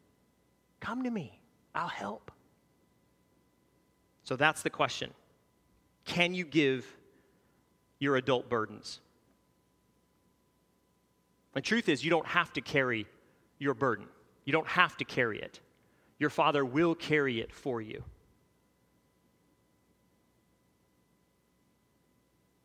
Come 0.79 1.03
to 1.03 1.11
me. 1.11 1.39
I'll 1.73 1.87
help. 1.87 2.31
So 4.23 4.35
that's 4.35 4.61
the 4.63 4.69
question. 4.69 5.11
Can 6.05 6.33
you 6.33 6.45
give 6.45 6.85
your 7.99 8.17
adult 8.17 8.49
burdens? 8.49 8.99
The 11.57 11.61
truth 11.61 11.89
is, 11.89 12.03
you 12.03 12.11
don't 12.11 12.27
have 12.27 12.53
to 12.53 12.61
carry 12.61 13.07
your 13.57 13.73
burden. 13.73 14.05
You 14.45 14.53
don't 14.53 14.67
have 14.67 14.95
to 14.97 15.05
carry 15.05 15.39
it. 15.39 15.59
Your 16.19 16.29
Father 16.29 16.63
will 16.63 16.93
carry 16.93 17.41
it 17.41 17.51
for 17.51 17.81
you. 17.81 18.03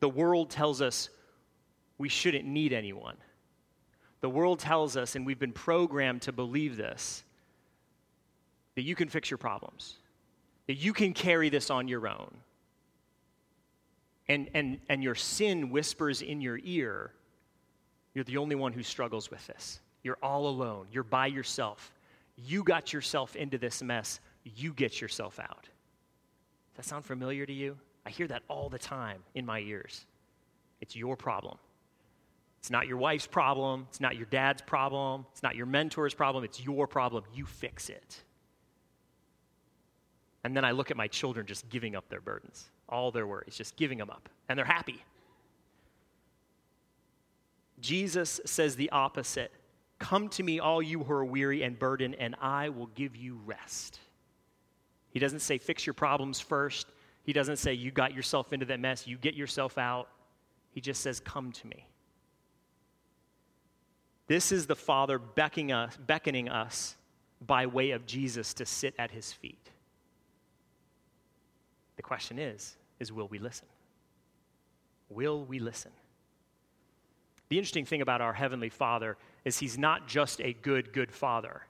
The 0.00 0.10
world 0.10 0.50
tells 0.50 0.82
us 0.82 1.08
we 1.96 2.10
shouldn't 2.10 2.44
need 2.44 2.74
anyone. 2.74 3.16
The 4.20 4.28
world 4.28 4.58
tells 4.58 4.94
us, 4.94 5.16
and 5.16 5.24
we've 5.24 5.38
been 5.38 5.54
programmed 5.54 6.20
to 6.22 6.32
believe 6.32 6.76
this, 6.76 7.24
that 8.74 8.82
you 8.82 8.94
can 8.94 9.08
fix 9.08 9.30
your 9.30 9.38
problems, 9.38 9.94
that 10.66 10.74
you 10.74 10.92
can 10.92 11.14
carry 11.14 11.48
this 11.48 11.70
on 11.70 11.88
your 11.88 12.06
own. 12.06 12.30
And, 14.28 14.50
and, 14.52 14.80
and 14.90 15.02
your 15.02 15.14
sin 15.14 15.70
whispers 15.70 16.20
in 16.20 16.42
your 16.42 16.60
ear, 16.62 17.12
you're 18.14 18.24
the 18.24 18.36
only 18.36 18.54
one 18.54 18.72
who 18.72 18.82
struggles 18.82 19.30
with 19.30 19.46
this. 19.46 19.80
You're 20.02 20.18
all 20.22 20.46
alone. 20.48 20.86
You're 20.92 21.04
by 21.04 21.26
yourself. 21.26 21.92
You 22.36 22.62
got 22.62 22.92
yourself 22.92 23.36
into 23.36 23.58
this 23.58 23.82
mess. 23.82 24.20
You 24.44 24.72
get 24.72 25.00
yourself 25.00 25.38
out. 25.38 25.62
Does 25.62 26.76
that 26.76 26.84
sound 26.84 27.04
familiar 27.04 27.46
to 27.46 27.52
you? 27.52 27.76
I 28.04 28.10
hear 28.10 28.26
that 28.28 28.42
all 28.48 28.68
the 28.68 28.78
time 28.78 29.22
in 29.34 29.46
my 29.46 29.60
ears. 29.60 30.06
It's 30.80 30.96
your 30.96 31.16
problem. 31.16 31.58
It's 32.58 32.70
not 32.70 32.86
your 32.86 32.96
wife's 32.96 33.26
problem. 33.26 33.86
It's 33.90 34.00
not 34.00 34.16
your 34.16 34.26
dad's 34.26 34.62
problem. 34.62 35.26
It's 35.32 35.42
not 35.42 35.56
your 35.56 35.66
mentor's 35.66 36.14
problem. 36.14 36.44
It's 36.44 36.60
your 36.60 36.86
problem. 36.86 37.24
You 37.34 37.44
fix 37.44 37.88
it. 37.88 38.22
And 40.44 40.56
then 40.56 40.64
I 40.64 40.72
look 40.72 40.90
at 40.90 40.96
my 40.96 41.06
children 41.06 41.46
just 41.46 41.68
giving 41.68 41.94
up 41.94 42.08
their 42.08 42.20
burdens, 42.20 42.70
all 42.88 43.12
their 43.12 43.26
worries, 43.26 43.56
just 43.56 43.76
giving 43.76 43.98
them 43.98 44.10
up. 44.10 44.28
And 44.48 44.58
they're 44.58 44.64
happy. 44.66 45.04
Jesus 47.82 48.40
says 48.46 48.76
the 48.76 48.88
opposite 48.90 49.52
Come 49.98 50.28
to 50.30 50.42
me, 50.42 50.58
all 50.58 50.82
you 50.82 51.04
who 51.04 51.12
are 51.12 51.24
weary 51.24 51.62
and 51.62 51.78
burdened, 51.78 52.16
and 52.18 52.34
I 52.40 52.70
will 52.70 52.88
give 52.88 53.14
you 53.14 53.38
rest. 53.46 54.00
He 55.10 55.20
doesn't 55.20 55.40
say 55.40 55.58
fix 55.58 55.86
your 55.86 55.94
problems 55.94 56.40
first. 56.40 56.88
He 57.22 57.32
doesn't 57.32 57.58
say 57.58 57.74
you 57.74 57.92
got 57.92 58.12
yourself 58.12 58.52
into 58.52 58.66
that 58.66 58.80
mess, 58.80 59.06
you 59.06 59.16
get 59.16 59.34
yourself 59.34 59.78
out. 59.78 60.08
He 60.72 60.80
just 60.80 61.02
says, 61.02 61.20
Come 61.20 61.52
to 61.52 61.66
me. 61.68 61.86
This 64.26 64.50
is 64.50 64.66
the 64.66 64.74
Father 64.74 65.18
beckoning 65.18 65.70
us, 65.70 65.96
beckoning 65.96 66.48
us 66.48 66.96
by 67.40 67.66
way 67.66 67.90
of 67.90 68.06
Jesus 68.06 68.54
to 68.54 68.66
sit 68.66 68.94
at 68.98 69.10
his 69.10 69.32
feet. 69.32 69.70
The 71.96 72.02
question 72.02 72.38
is, 72.38 72.76
is 72.98 73.12
will 73.12 73.28
we 73.28 73.38
listen? 73.38 73.66
Will 75.08 75.44
we 75.44 75.58
listen? 75.58 75.92
The 77.52 77.58
interesting 77.58 77.84
thing 77.84 78.00
about 78.00 78.22
our 78.22 78.32
Heavenly 78.32 78.70
Father 78.70 79.18
is 79.44 79.58
He's 79.58 79.76
not 79.76 80.08
just 80.08 80.40
a 80.40 80.54
good, 80.54 80.90
good 80.94 81.12
Father. 81.12 81.60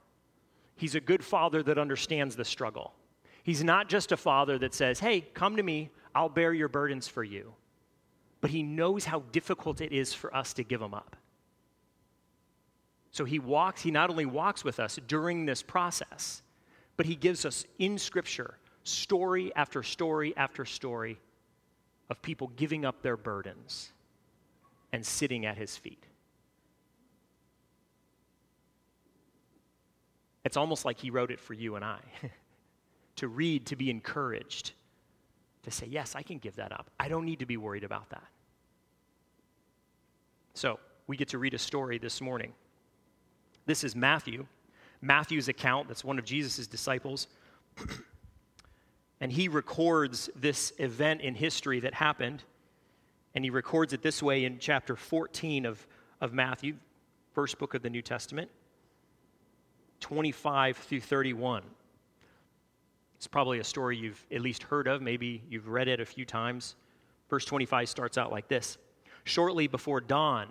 He's 0.76 0.94
a 0.94 1.00
good 1.00 1.24
Father 1.24 1.60
that 1.64 1.76
understands 1.76 2.36
the 2.36 2.44
struggle. 2.44 2.94
He's 3.42 3.64
not 3.64 3.88
just 3.88 4.12
a 4.12 4.16
Father 4.16 4.58
that 4.58 4.74
says, 4.74 5.00
hey, 5.00 5.22
come 5.34 5.56
to 5.56 5.62
me, 5.64 5.90
I'll 6.14 6.28
bear 6.28 6.54
your 6.54 6.68
burdens 6.68 7.08
for 7.08 7.24
you. 7.24 7.54
But 8.40 8.52
He 8.52 8.62
knows 8.62 9.06
how 9.06 9.24
difficult 9.32 9.80
it 9.80 9.90
is 9.90 10.14
for 10.14 10.32
us 10.32 10.52
to 10.52 10.62
give 10.62 10.78
them 10.78 10.94
up. 10.94 11.16
So 13.10 13.24
He 13.24 13.40
walks, 13.40 13.82
He 13.82 13.90
not 13.90 14.08
only 14.08 14.24
walks 14.24 14.62
with 14.62 14.78
us 14.78 15.00
during 15.08 15.46
this 15.46 15.64
process, 15.64 16.42
but 16.96 17.06
He 17.06 17.16
gives 17.16 17.44
us 17.44 17.66
in 17.80 17.98
Scripture 17.98 18.54
story 18.84 19.52
after 19.56 19.82
story 19.82 20.32
after 20.36 20.64
story 20.64 21.18
of 22.08 22.22
people 22.22 22.52
giving 22.54 22.84
up 22.84 23.02
their 23.02 23.16
burdens 23.16 23.90
and 24.92 25.04
sitting 25.04 25.46
at 25.46 25.56
his 25.56 25.76
feet. 25.76 26.04
It's 30.44 30.56
almost 30.56 30.84
like 30.84 30.98
he 30.98 31.10
wrote 31.10 31.30
it 31.30 31.40
for 31.40 31.54
you 31.54 31.76
and 31.76 31.84
I 31.84 31.98
to 33.16 33.28
read, 33.28 33.66
to 33.66 33.76
be 33.76 33.90
encouraged, 33.90 34.72
to 35.62 35.70
say, 35.70 35.86
Yes, 35.86 36.14
I 36.16 36.22
can 36.22 36.38
give 36.38 36.56
that 36.56 36.72
up. 36.72 36.90
I 36.98 37.08
don't 37.08 37.24
need 37.24 37.38
to 37.38 37.46
be 37.46 37.56
worried 37.56 37.84
about 37.84 38.10
that. 38.10 38.26
So, 40.54 40.78
we 41.06 41.16
get 41.16 41.28
to 41.28 41.38
read 41.38 41.54
a 41.54 41.58
story 41.58 41.98
this 41.98 42.20
morning. 42.20 42.52
This 43.66 43.84
is 43.84 43.94
Matthew, 43.94 44.46
Matthew's 45.00 45.48
account, 45.48 45.88
that's 45.88 46.04
one 46.04 46.18
of 46.18 46.24
Jesus' 46.24 46.66
disciples. 46.66 47.28
And 49.22 49.30
he 49.30 49.46
records 49.46 50.28
this 50.34 50.72
event 50.78 51.20
in 51.20 51.36
history 51.36 51.78
that 51.78 51.94
happened. 51.94 52.42
And 53.34 53.44
he 53.44 53.50
records 53.50 53.92
it 53.92 54.02
this 54.02 54.22
way 54.22 54.44
in 54.44 54.58
chapter 54.58 54.96
14 54.96 55.66
of, 55.66 55.86
of 56.20 56.32
Matthew, 56.32 56.76
first 57.32 57.58
book 57.58 57.74
of 57.74 57.82
the 57.82 57.90
New 57.90 58.02
Testament, 58.02 58.50
25 60.00 60.76
through 60.76 61.00
31. 61.00 61.62
It's 63.16 63.26
probably 63.26 63.60
a 63.60 63.64
story 63.64 63.96
you've 63.96 64.24
at 64.32 64.40
least 64.40 64.64
heard 64.64 64.88
of. 64.88 65.00
Maybe 65.00 65.42
you've 65.48 65.68
read 65.68 65.88
it 65.88 66.00
a 66.00 66.04
few 66.04 66.24
times. 66.24 66.74
Verse 67.30 67.44
25 67.44 67.88
starts 67.88 68.18
out 68.18 68.32
like 68.32 68.48
this 68.48 68.78
Shortly 69.24 69.68
before 69.68 70.00
dawn, 70.00 70.48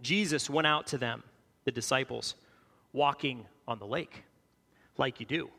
Jesus 0.00 0.48
went 0.48 0.66
out 0.66 0.86
to 0.88 0.98
them, 0.98 1.22
the 1.64 1.70
disciples, 1.70 2.36
walking 2.92 3.44
on 3.66 3.78
the 3.78 3.86
lake, 3.86 4.24
like 4.96 5.20
you 5.20 5.26
do. 5.26 5.50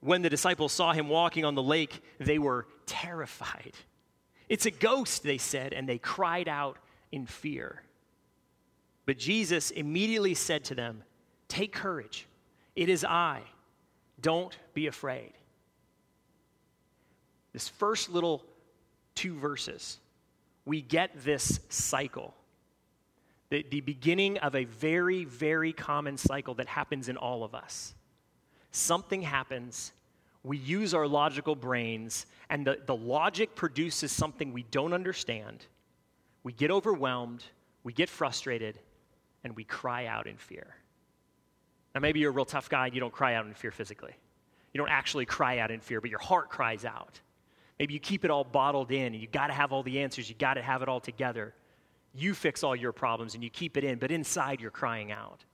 When 0.00 0.22
the 0.22 0.30
disciples 0.30 0.72
saw 0.72 0.92
him 0.92 1.08
walking 1.08 1.44
on 1.44 1.54
the 1.54 1.62
lake, 1.62 2.02
they 2.18 2.38
were 2.38 2.66
terrified. 2.86 3.72
It's 4.48 4.66
a 4.66 4.70
ghost, 4.70 5.22
they 5.22 5.38
said, 5.38 5.72
and 5.72 5.88
they 5.88 5.98
cried 5.98 6.48
out 6.48 6.78
in 7.10 7.26
fear. 7.26 7.82
But 9.06 9.18
Jesus 9.18 9.70
immediately 9.70 10.34
said 10.34 10.64
to 10.64 10.74
them, 10.74 11.02
Take 11.48 11.72
courage. 11.72 12.26
It 12.76 12.88
is 12.88 13.04
I. 13.04 13.42
Don't 14.20 14.56
be 14.74 14.86
afraid. 14.86 15.32
This 17.52 17.68
first 17.68 18.10
little 18.10 18.44
two 19.14 19.38
verses, 19.38 19.98
we 20.64 20.82
get 20.82 21.24
this 21.24 21.60
cycle. 21.70 22.34
The, 23.50 23.64
the 23.70 23.80
beginning 23.80 24.38
of 24.38 24.54
a 24.54 24.64
very, 24.64 25.24
very 25.24 25.72
common 25.72 26.18
cycle 26.18 26.54
that 26.54 26.68
happens 26.68 27.08
in 27.08 27.16
all 27.16 27.42
of 27.42 27.54
us 27.54 27.94
something 28.78 29.22
happens, 29.22 29.92
we 30.42 30.56
use 30.56 30.94
our 30.94 31.06
logical 31.06 31.54
brains, 31.54 32.26
and 32.48 32.66
the, 32.66 32.78
the 32.86 32.96
logic 32.96 33.54
produces 33.54 34.12
something 34.12 34.52
we 34.52 34.64
don't 34.70 34.92
understand. 34.92 35.66
We 36.42 36.52
get 36.52 36.70
overwhelmed, 36.70 37.44
we 37.84 37.92
get 37.92 38.08
frustrated, 38.08 38.78
and 39.44 39.54
we 39.54 39.64
cry 39.64 40.06
out 40.06 40.26
in 40.26 40.36
fear. 40.36 40.76
Now, 41.94 42.00
maybe 42.00 42.20
you're 42.20 42.30
a 42.30 42.34
real 42.34 42.44
tough 42.44 42.68
guy 42.68 42.86
and 42.86 42.94
you 42.94 43.00
don't 43.00 43.12
cry 43.12 43.34
out 43.34 43.46
in 43.46 43.54
fear 43.54 43.70
physically. 43.70 44.14
You 44.72 44.78
don't 44.78 44.90
actually 44.90 45.24
cry 45.24 45.58
out 45.58 45.70
in 45.70 45.80
fear, 45.80 46.00
but 46.00 46.10
your 46.10 46.18
heart 46.18 46.50
cries 46.50 46.84
out. 46.84 47.20
Maybe 47.78 47.94
you 47.94 48.00
keep 48.00 48.24
it 48.24 48.30
all 48.30 48.44
bottled 48.44 48.92
in 48.92 49.14
and 49.14 49.16
you 49.16 49.26
got 49.26 49.48
to 49.48 49.52
have 49.52 49.72
all 49.72 49.82
the 49.82 50.00
answers, 50.00 50.28
you 50.28 50.34
got 50.38 50.54
to 50.54 50.62
have 50.62 50.82
it 50.82 50.88
all 50.88 51.00
together. 51.00 51.54
You 52.14 52.34
fix 52.34 52.62
all 52.62 52.74
your 52.74 52.92
problems 52.92 53.34
and 53.34 53.44
you 53.44 53.50
keep 53.50 53.76
it 53.76 53.84
in, 53.84 53.98
but 53.98 54.10
inside 54.10 54.60
you're 54.60 54.70
crying 54.70 55.12
out. 55.12 55.44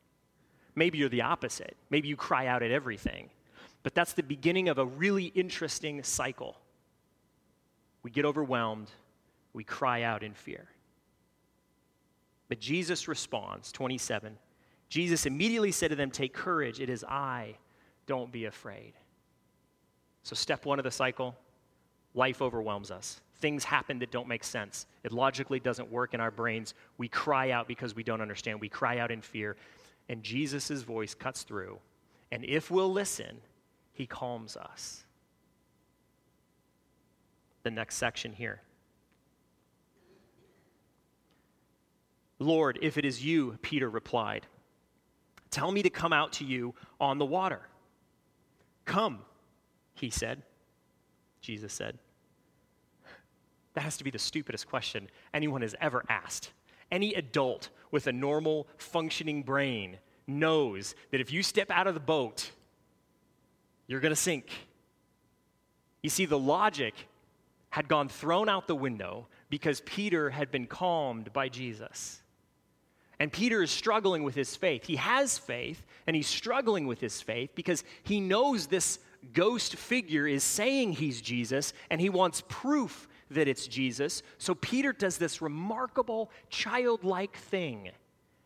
Maybe 0.74 0.98
you're 0.98 1.08
the 1.08 1.22
opposite. 1.22 1.76
Maybe 1.90 2.08
you 2.08 2.16
cry 2.16 2.46
out 2.46 2.62
at 2.62 2.70
everything. 2.70 3.30
But 3.82 3.94
that's 3.94 4.14
the 4.14 4.22
beginning 4.22 4.68
of 4.68 4.78
a 4.78 4.84
really 4.84 5.26
interesting 5.26 6.02
cycle. 6.02 6.56
We 8.02 8.10
get 8.10 8.24
overwhelmed, 8.24 8.90
we 9.52 9.64
cry 9.64 10.02
out 10.02 10.22
in 10.22 10.34
fear. 10.34 10.66
But 12.48 12.60
Jesus 12.60 13.08
responds, 13.08 13.72
27. 13.72 14.36
Jesus 14.88 15.26
immediately 15.26 15.72
said 15.72 15.90
to 15.90 15.96
them, 15.96 16.10
Take 16.10 16.34
courage, 16.34 16.80
it 16.80 16.90
is 16.90 17.04
I, 17.04 17.56
don't 18.06 18.30
be 18.30 18.44
afraid. 18.44 18.92
So, 20.22 20.34
step 20.34 20.64
one 20.64 20.78
of 20.78 20.84
the 20.84 20.90
cycle 20.90 21.36
life 22.14 22.40
overwhelms 22.40 22.90
us. 22.90 23.20
Things 23.38 23.64
happen 23.64 23.98
that 23.98 24.10
don't 24.10 24.28
make 24.28 24.44
sense. 24.44 24.86
It 25.02 25.12
logically 25.12 25.58
doesn't 25.58 25.90
work 25.90 26.14
in 26.14 26.20
our 26.20 26.30
brains. 26.30 26.74
We 26.96 27.08
cry 27.08 27.50
out 27.50 27.66
because 27.66 27.94
we 27.94 28.04
don't 28.04 28.20
understand. 28.20 28.60
We 28.60 28.68
cry 28.68 28.98
out 28.98 29.10
in 29.10 29.20
fear 29.20 29.56
and 30.08 30.22
Jesus' 30.22 30.82
voice 30.82 31.14
cuts 31.14 31.42
through. 31.42 31.78
And 32.30 32.44
if 32.44 32.70
we'll 32.70 32.92
listen, 32.92 33.38
he 33.92 34.06
calms 34.06 34.56
us. 34.56 35.04
The 37.62 37.70
next 37.70 37.96
section 37.96 38.32
here. 38.32 38.60
Lord, 42.38 42.78
if 42.82 42.98
it 42.98 43.04
is 43.04 43.24
you, 43.24 43.58
Peter 43.62 43.88
replied, 43.88 44.46
tell 45.50 45.70
me 45.70 45.82
to 45.82 45.90
come 45.90 46.12
out 46.12 46.32
to 46.34 46.44
you 46.44 46.74
on 47.00 47.18
the 47.18 47.24
water. 47.24 47.60
Come, 48.84 49.20
he 49.94 50.10
said. 50.10 50.42
Jesus 51.40 51.72
said. 51.72 51.98
That 53.74 53.82
has 53.82 53.96
to 53.96 54.04
be 54.04 54.10
the 54.10 54.18
stupidest 54.18 54.68
question 54.68 55.08
anyone 55.32 55.62
has 55.62 55.74
ever 55.80 56.04
asked 56.08 56.52
any 56.90 57.14
adult 57.14 57.70
with 57.94 58.08
a 58.08 58.12
normal 58.12 58.66
functioning 58.76 59.44
brain 59.44 59.98
knows 60.26 60.96
that 61.12 61.20
if 61.20 61.32
you 61.32 61.44
step 61.44 61.70
out 61.70 61.86
of 61.86 61.94
the 61.94 62.00
boat, 62.00 62.50
you're 63.86 64.00
going 64.00 64.10
to 64.10 64.16
sink. 64.16 64.50
You 66.02 66.10
see, 66.10 66.26
the 66.26 66.38
logic 66.38 66.94
had 67.70 67.86
gone 67.86 68.08
thrown 68.08 68.48
out 68.48 68.66
the 68.66 68.74
window 68.74 69.28
because 69.48 69.80
Peter 69.82 70.28
had 70.28 70.50
been 70.50 70.66
calmed 70.66 71.32
by 71.32 71.48
Jesus. 71.48 72.20
And 73.20 73.32
Peter 73.32 73.62
is 73.62 73.70
struggling 73.70 74.24
with 74.24 74.34
his 74.34 74.56
faith. 74.56 74.84
He 74.84 74.96
has 74.96 75.38
faith, 75.38 75.86
and 76.08 76.16
he's 76.16 76.26
struggling 76.26 76.88
with 76.88 77.00
his 77.00 77.20
faith 77.20 77.50
because 77.54 77.84
he 78.02 78.18
knows 78.18 78.66
this 78.66 78.98
ghost 79.32 79.76
figure 79.76 80.26
is 80.26 80.42
saying 80.42 80.94
he's 80.94 81.22
Jesus, 81.22 81.72
and 81.90 82.00
he 82.00 82.10
wants 82.10 82.42
proof 82.48 83.06
that 83.30 83.48
it's 83.48 83.66
Jesus. 83.66 84.22
So 84.38 84.54
Peter 84.54 84.92
does 84.92 85.18
this 85.18 85.42
remarkable 85.42 86.30
childlike 86.50 87.36
thing. 87.36 87.90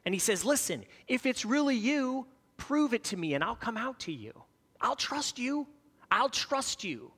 And 0.04 0.14
he 0.14 0.18
says, 0.18 0.44
Listen, 0.44 0.84
if 1.06 1.26
it's 1.26 1.44
really 1.44 1.76
you, 1.76 2.26
prove 2.56 2.94
it 2.94 3.04
to 3.04 3.16
me, 3.16 3.34
and 3.34 3.42
I'll 3.42 3.56
come 3.56 3.76
out 3.76 4.00
to 4.00 4.12
you. 4.12 4.32
I'll 4.80 4.96
trust 4.96 5.38
you. 5.38 5.66
I'll 6.10 6.28
trust 6.30 6.84
you 6.84 7.10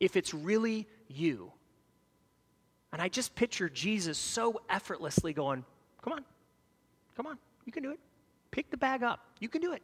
if 0.00 0.16
it's 0.16 0.32
really 0.34 0.86
you. 1.08 1.52
And 2.92 3.02
I 3.02 3.08
just 3.08 3.34
picture 3.34 3.68
Jesus 3.68 4.18
so 4.18 4.60
effortlessly 4.70 5.32
going, 5.32 5.64
Come 6.02 6.12
on, 6.12 6.24
come 7.16 7.26
on, 7.26 7.36
you 7.64 7.72
can 7.72 7.82
do 7.82 7.90
it. 7.90 7.98
Pick 8.50 8.70
the 8.70 8.76
bag 8.76 9.02
up. 9.02 9.20
You 9.40 9.48
can 9.48 9.60
do 9.60 9.72
it. 9.72 9.82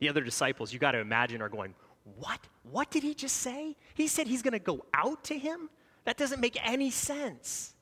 The 0.00 0.08
other 0.08 0.22
disciples, 0.22 0.72
you 0.72 0.78
got 0.78 0.92
to 0.92 0.98
imagine, 0.98 1.40
are 1.40 1.48
going, 1.48 1.74
What? 2.04 2.40
What 2.62 2.90
did 2.90 3.02
he 3.02 3.14
just 3.14 3.36
say? 3.36 3.76
He 3.94 4.08
said 4.08 4.26
he's 4.26 4.42
going 4.42 4.52
to 4.52 4.58
go 4.58 4.84
out 4.94 5.24
to 5.24 5.38
him? 5.38 5.70
That 6.04 6.16
doesn't 6.16 6.40
make 6.40 6.58
any 6.66 6.90
sense. 6.90 7.74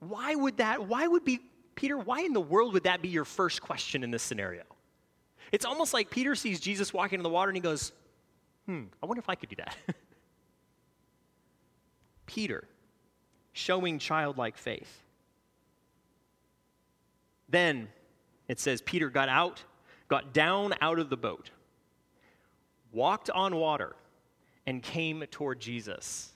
Why 0.00 0.34
would 0.34 0.58
that, 0.58 0.86
why 0.86 1.06
would 1.06 1.24
be, 1.24 1.40
Peter, 1.74 1.98
why 1.98 2.20
in 2.20 2.32
the 2.32 2.40
world 2.40 2.72
would 2.74 2.84
that 2.84 3.02
be 3.02 3.08
your 3.08 3.24
first 3.24 3.62
question 3.62 4.02
in 4.02 4.10
this 4.10 4.22
scenario? 4.22 4.62
It's 5.52 5.64
almost 5.64 5.94
like 5.94 6.10
Peter 6.10 6.34
sees 6.34 6.60
Jesus 6.60 6.92
walking 6.92 7.18
in 7.18 7.22
the 7.22 7.30
water 7.30 7.50
and 7.50 7.56
he 7.56 7.62
goes, 7.62 7.92
Hmm, 8.66 8.84
I 9.02 9.06
wonder 9.06 9.20
if 9.20 9.28
I 9.30 9.34
could 9.34 9.48
do 9.48 9.56
that. 9.56 9.76
Peter, 12.26 12.64
showing 13.52 13.98
childlike 13.98 14.58
faith. 14.58 15.02
Then 17.48 17.88
it 18.46 18.60
says 18.60 18.82
Peter 18.82 19.08
got 19.08 19.30
out, 19.30 19.64
got 20.08 20.34
down 20.34 20.74
out 20.82 20.98
of 20.98 21.08
the 21.08 21.16
boat, 21.16 21.50
walked 22.92 23.30
on 23.30 23.56
water, 23.56 23.96
and 24.66 24.82
came 24.82 25.24
toward 25.30 25.60
Jesus, 25.60 26.32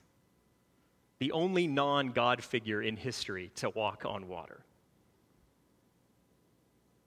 the 1.18 1.32
only 1.32 1.66
non 1.66 2.08
God 2.08 2.42
figure 2.42 2.80
in 2.80 2.96
history 2.96 3.50
to 3.56 3.68
walk 3.70 4.04
on 4.06 4.26
water. 4.26 4.64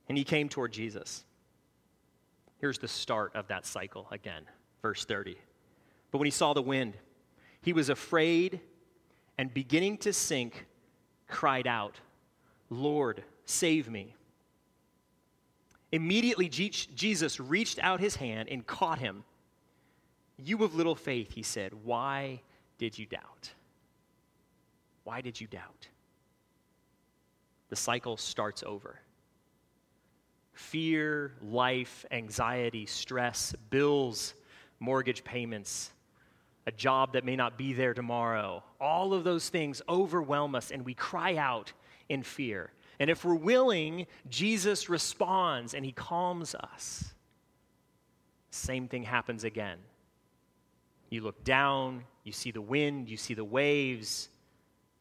And 0.07 0.17
he 0.17 0.23
came 0.23 0.49
toward 0.49 0.71
Jesus. 0.71 1.25
Here's 2.59 2.77
the 2.77 2.87
start 2.87 3.35
of 3.35 3.47
that 3.47 3.65
cycle 3.65 4.07
again, 4.11 4.43
verse 4.81 5.03
30. 5.03 5.35
But 6.11 6.19
when 6.19 6.27
he 6.27 6.31
saw 6.31 6.53
the 6.53 6.61
wind, 6.61 6.95
he 7.61 7.73
was 7.73 7.89
afraid 7.89 8.59
and 9.37 9.53
beginning 9.53 9.97
to 9.97 10.13
sink, 10.13 10.67
cried 11.27 11.67
out, 11.67 11.99
Lord, 12.69 13.23
save 13.45 13.89
me. 13.89 14.15
Immediately, 15.91 16.49
Jesus 16.49 17.39
reached 17.39 17.79
out 17.79 17.99
his 17.99 18.17
hand 18.17 18.49
and 18.49 18.65
caught 18.65 18.99
him. 18.99 19.23
You 20.37 20.63
of 20.63 20.75
little 20.75 20.95
faith, 20.95 21.31
he 21.31 21.43
said, 21.43 21.73
why 21.83 22.41
did 22.77 22.99
you 22.99 23.05
doubt? 23.05 23.51
Why 25.03 25.21
did 25.21 25.39
you 25.39 25.47
doubt? 25.47 25.87
The 27.69 27.75
cycle 27.75 28.17
starts 28.17 28.63
over. 28.63 28.99
Fear, 30.53 31.33
life, 31.41 32.05
anxiety, 32.11 32.85
stress, 32.85 33.53
bills, 33.69 34.33
mortgage 34.79 35.23
payments, 35.23 35.91
a 36.67 36.71
job 36.71 37.13
that 37.13 37.25
may 37.25 37.35
not 37.35 37.57
be 37.57 37.73
there 37.73 37.93
tomorrow. 37.93 38.63
All 38.79 39.13
of 39.13 39.23
those 39.23 39.49
things 39.49 39.81
overwhelm 39.87 40.55
us 40.55 40.71
and 40.71 40.83
we 40.83 40.93
cry 40.93 41.35
out 41.35 41.71
in 42.09 42.23
fear. 42.23 42.71
And 42.99 43.09
if 43.09 43.25
we're 43.25 43.35
willing, 43.35 44.07
Jesus 44.29 44.89
responds 44.89 45.73
and 45.73 45.85
he 45.85 45.91
calms 45.91 46.55
us. 46.55 47.13
Same 48.51 48.87
thing 48.87 49.03
happens 49.03 49.43
again. 49.43 49.77
You 51.09 51.21
look 51.21 51.43
down, 51.43 52.03
you 52.23 52.31
see 52.31 52.51
the 52.51 52.61
wind, 52.61 53.09
you 53.09 53.17
see 53.17 53.33
the 53.33 53.43
waves. 53.43 54.29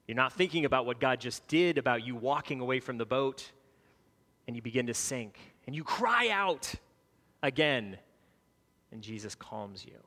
You're 0.06 0.16
not 0.16 0.32
thinking 0.32 0.64
about 0.64 0.86
what 0.86 1.00
God 1.00 1.20
just 1.20 1.46
did, 1.48 1.78
about 1.78 2.04
you 2.04 2.14
walking 2.14 2.60
away 2.60 2.80
from 2.80 2.98
the 2.98 3.06
boat, 3.06 3.50
and 4.46 4.54
you 4.54 4.62
begin 4.62 4.86
to 4.86 4.94
sink. 4.94 5.38
And 5.66 5.74
you 5.74 5.82
cry 5.82 6.28
out 6.28 6.74
again, 7.42 7.96
and 8.92 9.02
Jesus 9.02 9.34
calms 9.34 9.84
you. 9.84 9.98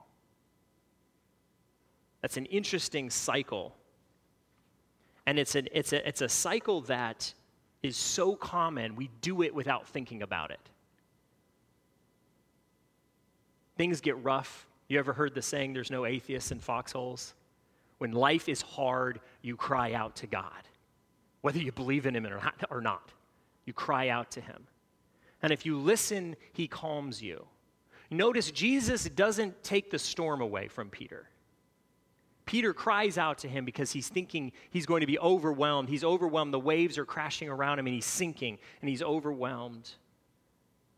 That's 2.21 2.37
an 2.37 2.45
interesting 2.45 3.09
cycle. 3.09 3.75
And 5.25 5.39
it's, 5.39 5.55
an, 5.55 5.67
it's, 5.71 5.93
a, 5.93 6.07
it's 6.07 6.21
a 6.21 6.29
cycle 6.29 6.81
that 6.81 7.33
is 7.81 7.97
so 7.97 8.35
common, 8.35 8.95
we 8.95 9.09
do 9.21 9.41
it 9.41 9.53
without 9.53 9.87
thinking 9.87 10.21
about 10.21 10.51
it. 10.51 10.59
Things 13.77 14.01
get 14.01 14.21
rough. 14.23 14.66
You 14.87 14.99
ever 14.99 15.13
heard 15.13 15.33
the 15.33 15.41
saying, 15.41 15.73
there's 15.73 15.91
no 15.91 16.05
atheists 16.05 16.51
in 16.51 16.59
foxholes? 16.59 17.33
When 17.97 18.11
life 18.11 18.47
is 18.47 18.61
hard, 18.61 19.19
you 19.41 19.55
cry 19.55 19.93
out 19.93 20.15
to 20.17 20.27
God, 20.27 20.67
whether 21.41 21.59
you 21.59 21.71
believe 21.71 22.05
in 22.05 22.15
Him 22.15 22.27
or 22.69 22.81
not. 22.81 23.11
You 23.65 23.73
cry 23.73 24.09
out 24.09 24.31
to 24.31 24.41
Him. 24.41 24.67
And 25.41 25.51
if 25.51 25.65
you 25.65 25.77
listen, 25.77 26.35
He 26.53 26.67
calms 26.67 27.21
you. 27.21 27.45
Notice 28.09 28.51
Jesus 28.51 29.05
doesn't 29.09 29.63
take 29.63 29.91
the 29.91 29.99
storm 29.99 30.41
away 30.41 30.67
from 30.67 30.89
Peter. 30.89 31.27
Peter 32.45 32.73
cries 32.73 33.17
out 33.17 33.37
to 33.39 33.47
him 33.49 33.65
because 33.65 33.91
he's 33.91 34.07
thinking 34.07 34.53
he's 34.69 34.85
going 34.85 35.01
to 35.01 35.07
be 35.07 35.19
overwhelmed. 35.19 35.89
He's 35.89 36.05
overwhelmed. 36.05 36.53
The 36.53 36.59
waves 36.59 36.97
are 36.97 37.05
crashing 37.05 37.49
around 37.49 37.77
him 37.77 37.87
and 37.87 37.93
he's 37.93 38.05
sinking 38.05 38.57
and 38.79 38.89
he's 38.89 39.03
overwhelmed. 39.03 39.91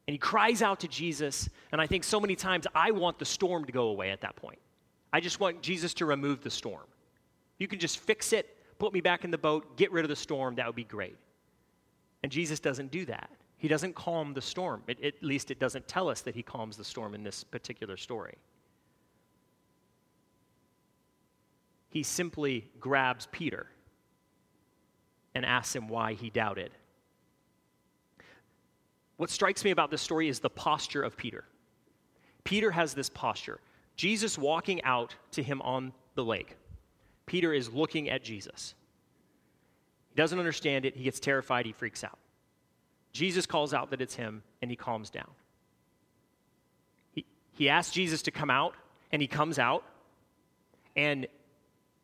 And 0.09 0.13
he 0.15 0.17
cries 0.17 0.63
out 0.63 0.79
to 0.79 0.87
Jesus. 0.87 1.47
And 1.71 1.79
I 1.79 1.85
think 1.85 2.03
so 2.03 2.19
many 2.19 2.35
times 2.35 2.65
I 2.73 2.89
want 2.89 3.19
the 3.19 3.25
storm 3.25 3.65
to 3.65 3.71
go 3.71 3.89
away 3.89 4.09
at 4.09 4.21
that 4.21 4.35
point. 4.35 4.57
I 5.13 5.19
just 5.19 5.39
want 5.39 5.61
Jesus 5.61 5.93
to 5.95 6.07
remove 6.07 6.41
the 6.41 6.49
storm. 6.49 6.87
You 7.59 7.67
can 7.67 7.77
just 7.77 7.99
fix 7.99 8.33
it, 8.33 8.57
put 8.79 8.91
me 8.91 9.01
back 9.01 9.23
in 9.23 9.29
the 9.29 9.37
boat, 9.37 9.77
get 9.77 9.91
rid 9.91 10.03
of 10.03 10.09
the 10.09 10.15
storm. 10.15 10.55
That 10.55 10.65
would 10.65 10.75
be 10.75 10.83
great. 10.83 11.15
And 12.23 12.31
Jesus 12.31 12.59
doesn't 12.59 12.89
do 12.89 13.05
that. 13.05 13.29
He 13.57 13.67
doesn't 13.67 13.93
calm 13.93 14.33
the 14.33 14.41
storm. 14.41 14.81
It, 14.87 15.03
at 15.03 15.21
least 15.21 15.51
it 15.51 15.59
doesn't 15.59 15.87
tell 15.87 16.09
us 16.09 16.21
that 16.21 16.33
he 16.33 16.41
calms 16.41 16.75
the 16.75 16.83
storm 16.83 17.13
in 17.13 17.23
this 17.23 17.43
particular 17.43 17.95
story. 17.95 18.37
he 21.89 22.03
simply 22.03 22.69
grabs 22.79 23.27
Peter 23.31 23.67
and 25.35 25.45
asks 25.45 25.75
him 25.75 25.87
why 25.87 26.13
he 26.13 26.29
doubted. 26.29 26.71
What 29.19 29.29
strikes 29.29 29.65
me 29.65 29.71
about 29.71 29.91
this 29.91 30.01
story 30.01 30.29
is 30.29 30.39
the 30.39 30.49
posture 30.49 31.03
of 31.03 31.17
Peter. 31.17 31.43
Peter 32.45 32.71
has 32.71 32.93
this 32.93 33.09
posture. 33.09 33.59
Jesus 33.97 34.37
walking 34.37 34.81
out 34.85 35.13
to 35.31 35.43
him 35.43 35.61
on 35.61 35.91
the 36.15 36.23
lake. 36.23 36.55
Peter 37.25 37.51
is 37.51 37.69
looking 37.73 38.09
at 38.09 38.23
Jesus. 38.23 38.75
He 40.07 40.15
doesn't 40.15 40.39
understand 40.39 40.85
it. 40.85 40.95
He 40.95 41.03
gets 41.03 41.19
terrified. 41.19 41.65
He 41.65 41.73
freaks 41.73 42.01
out. 42.01 42.17
Jesus 43.11 43.45
calls 43.45 43.73
out 43.73 43.89
that 43.89 43.99
it's 43.99 44.15
him, 44.15 44.41
and 44.61 44.71
he 44.71 44.77
calms 44.77 45.09
down. 45.09 45.31
He, 47.11 47.25
he 47.51 47.67
asks 47.67 47.93
Jesus 47.93 48.21
to 48.21 48.31
come 48.31 48.49
out, 48.49 48.73
and 49.11 49.21
he 49.21 49.27
comes 49.27 49.59
out. 49.59 49.83
And 50.95 51.27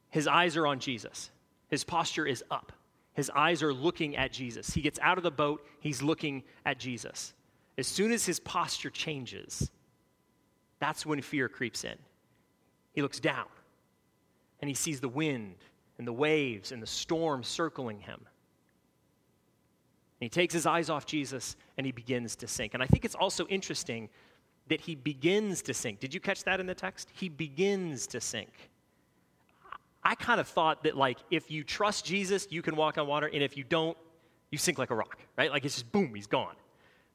his 0.10 0.28
eyes 0.28 0.58
are 0.58 0.68
on 0.68 0.80
Jesus. 0.80 1.30
His 1.70 1.86
posture 1.86 2.26
is 2.26 2.44
up. 2.52 2.74
His 3.16 3.32
eyes 3.34 3.64
are 3.64 3.74
looking 3.74 4.16
at 4.18 4.32
Jesus. 4.32 4.74
He 4.74 4.82
gets 4.82 5.00
out 5.02 5.18
of 5.18 5.24
the 5.24 5.32
boat, 5.32 5.66
he's 5.80 6.02
looking 6.02 6.44
at 6.66 6.78
Jesus. 6.78 7.34
As 7.78 7.88
soon 7.88 8.12
as 8.12 8.26
his 8.26 8.40
posture 8.40 8.90
changes, 8.90 9.72
that's 10.80 11.06
when 11.06 11.22
fear 11.22 11.50
creeps 11.50 11.84
in. 11.84 11.98
He 12.94 13.02
looks 13.02 13.20
down 13.20 13.48
and 14.62 14.70
he 14.70 14.76
sees 14.76 15.00
the 15.00 15.10
wind 15.10 15.56
and 15.98 16.06
the 16.08 16.14
waves 16.14 16.72
and 16.72 16.82
the 16.82 16.88
storm 16.88 17.44
circling 17.44 18.00
him. 18.00 18.20
And 20.20 20.26
he 20.26 20.30
takes 20.30 20.54
his 20.54 20.66
eyes 20.66 20.90
off 20.90 21.06
Jesus 21.06 21.56
and 21.78 21.86
he 21.86 21.92
begins 21.92 22.36
to 22.38 22.48
sink. 22.48 22.74
And 22.74 22.84
I 22.84 22.86
think 22.86 23.06
it's 23.06 23.16
also 23.16 23.46
interesting 23.48 24.10
that 24.68 24.82
he 24.82 24.96
begins 24.96 25.62
to 25.64 25.74
sink. 25.74 26.00
Did 26.00 26.14
you 26.14 26.20
catch 26.20 26.44
that 26.44 26.60
in 26.60 26.66
the 26.66 26.76
text? 26.76 27.10
He 27.14 27.30
begins 27.30 28.08
to 28.08 28.20
sink. 28.20 28.70
I 30.06 30.14
kind 30.14 30.40
of 30.40 30.48
thought 30.48 30.84
that, 30.84 30.96
like, 30.96 31.18
if 31.32 31.50
you 31.50 31.64
trust 31.64 32.06
Jesus, 32.06 32.48
you 32.52 32.62
can 32.62 32.76
walk 32.76 33.00
on 33.00 33.08
water, 33.08 33.28
and 33.32 33.42
if 33.42 33.58
you 33.58 33.64
don't, 33.64 33.98
you 34.52 34.60
sink 34.60 34.78
like 34.78 34.92
a 34.92 34.96
rock, 34.96 35.18
right? 35.36 35.50
Like, 35.50 35.66
it's 35.66 35.74
just 35.74 35.92
boom, 35.92 36.14
he's 36.14 36.28
gone. 36.28 36.56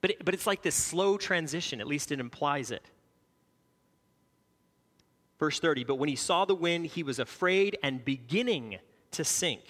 But, 0.00 0.10
it, 0.10 0.24
but 0.24 0.34
it's 0.34 0.46
like 0.46 0.62
this 0.62 0.74
slow 0.74 1.16
transition, 1.16 1.80
at 1.80 1.86
least 1.86 2.10
it 2.10 2.18
implies 2.18 2.72
it. 2.72 2.82
Verse 5.38 5.60
30 5.60 5.84
But 5.84 5.94
when 5.96 6.08
he 6.08 6.16
saw 6.16 6.44
the 6.44 6.54
wind, 6.54 6.86
he 6.86 7.04
was 7.04 7.20
afraid 7.20 7.78
and 7.82 8.04
beginning 8.04 8.78
to 9.12 9.24
sink. 9.24 9.62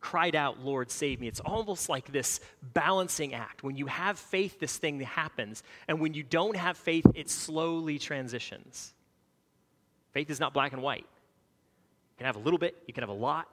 cried 0.00 0.36
out, 0.36 0.64
Lord, 0.64 0.92
save 0.92 1.20
me. 1.20 1.26
It's 1.26 1.40
almost 1.40 1.88
like 1.88 2.12
this 2.12 2.40
balancing 2.62 3.34
act. 3.34 3.64
When 3.64 3.76
you 3.76 3.86
have 3.86 4.16
faith, 4.16 4.60
this 4.60 4.78
thing 4.78 5.00
happens. 5.00 5.64
And 5.88 6.00
when 6.00 6.14
you 6.14 6.22
don't 6.22 6.56
have 6.56 6.76
faith, 6.76 7.06
it 7.16 7.28
slowly 7.28 7.98
transitions. 7.98 8.94
Faith 10.12 10.30
is 10.30 10.38
not 10.38 10.54
black 10.54 10.72
and 10.72 10.82
white. 10.82 11.06
You 12.18 12.24
can 12.24 12.26
have 12.26 12.36
a 12.36 12.40
little 12.40 12.58
bit, 12.58 12.76
you 12.88 12.92
can 12.92 13.02
have 13.02 13.10
a 13.10 13.12
lot. 13.12 13.48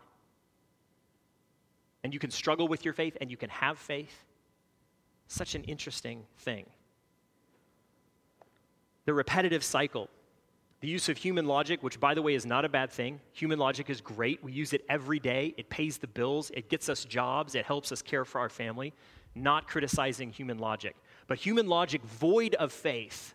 And 2.04 2.13
you 2.13 2.19
can 2.19 2.32
struggle 2.32 2.67
with 2.67 2.84
your 2.84 2.95
faith, 2.95 3.15
and 3.21 3.30
you 3.30 3.38
can 3.38 3.49
have 3.49 3.78
faith. 3.78 4.23
Such 5.28 5.54
an 5.54 5.63
interesting 5.65 6.23
thing. 6.39 6.65
The 9.06 9.13
repetitive 9.13 9.63
cycle 9.63 10.10
the 10.82 10.91
use 10.91 11.10
of 11.10 11.17
human 11.17 11.47
logic, 11.47 11.82
which, 11.82 11.99
by 11.99 12.13
the 12.13 12.21
way, 12.21 12.36
is 12.36 12.45
not 12.45 12.63
a 12.63 12.69
bad 12.69 12.91
thing. 12.91 13.19
Human 13.34 13.58
logic 13.58 13.89
is 13.89 14.01
great. 14.01 14.43
We 14.43 14.51
use 14.51 14.71
it 14.73 14.86
every 14.88 15.19
day. 15.19 15.56
It 15.58 15.69
pays 15.69 15.97
the 15.97 16.06
bills, 16.06 16.51
it 16.54 16.69
gets 16.69 16.89
us 16.89 17.06
jobs, 17.06 17.56
it 17.56 17.65
helps 17.65 17.91
us 17.91 18.04
care 18.04 18.23
for 18.23 18.39
our 18.39 18.49
family. 18.49 18.93
Not 19.34 19.67
criticizing 19.67 20.32
human 20.32 20.60
logic. 20.60 20.95
But 21.28 21.39
human 21.39 21.67
logic, 21.67 22.04
void 22.04 22.54
of 22.54 22.71
faith, 22.71 23.34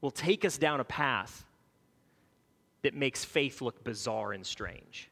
will 0.00 0.10
take 0.10 0.44
us 0.44 0.56
down 0.56 0.80
a 0.80 0.84
path 0.84 1.44
that 2.82 2.94
makes 2.94 3.24
faith 3.24 3.60
look 3.60 3.84
bizarre 3.84 4.32
and 4.32 4.44
strange. 4.44 5.10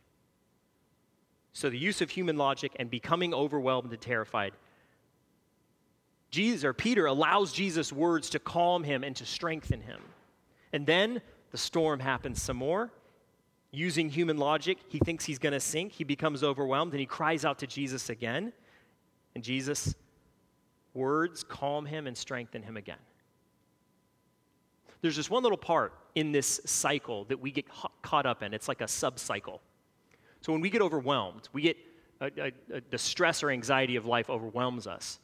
So, 1.53 1.71
the 1.71 1.79
use 1.79 2.01
of 2.01 2.11
human 2.11 2.37
logic 2.37 2.73
and 2.77 2.91
becoming 2.91 3.35
overwhelmed 3.35 3.91
and 3.91 4.01
terrified. 4.01 4.53
Jesus 6.31 6.63
or 6.63 6.73
Peter 6.73 7.07
allows 7.07 7.53
Jesus' 7.53 7.93
words 7.93 8.31
to 8.31 8.39
calm 8.39 8.85
him 8.85 9.03
and 9.03 9.17
to 9.17 9.25
strengthen 9.25 9.81
him. 9.81 10.01
And 10.73 10.87
then 10.87 11.23
the 11.51 11.59
storm 11.59 12.01
happens 12.01 12.43
some 12.43 12.59
more. 12.59 12.93
Using 13.71 14.09
human 14.09 14.39
logic, 14.39 14.79
he 14.89 14.99
thinks 14.99 15.25
he's 15.25 15.39
going 15.39 15.53
to 15.53 15.61
sink. 15.61 15.93
He 15.93 16.05
becomes 16.05 16.43
overwhelmed 16.45 16.93
and 16.93 17.01
he 17.01 17.07
cries 17.07 17.45
out 17.45 17.59
to 17.61 17.67
Jesus 17.67 18.11
again. 18.11 18.53
And 19.35 19.43
Jesus' 19.45 19.95
words 20.95 21.45
calm 21.45 21.87
him 21.87 22.07
and 22.07 22.17
strengthen 22.17 22.63
him 22.63 22.77
again. 22.77 22.99
There's 25.01 25.17
just 25.17 25.31
one 25.31 25.43
little 25.43 25.59
part 25.59 25.93
in 26.15 26.33
this 26.33 26.61
cycle 26.65 27.25
that 27.25 27.41
we 27.41 27.51
get 27.51 27.67
caught 28.03 28.27
up 28.27 28.43
in. 28.43 28.53
It's 28.53 28.69
like 28.69 28.81
a 28.81 28.89
sub 28.89 29.19
cycle. 29.19 29.61
So 30.41 30.53
when 30.53 30.61
we 30.61 30.71
get 30.71 30.83
overwhelmed, 30.83 31.49
we 31.53 31.63
get 31.63 31.77
a, 32.21 32.27
a, 32.27 32.53
a, 32.77 32.81
the 32.91 32.99
stress 32.99 33.43
or 33.43 33.51
anxiety 33.51 33.97
of 33.97 34.07
life 34.07 34.29
overwhelms 34.29 34.87
us. 34.87 35.19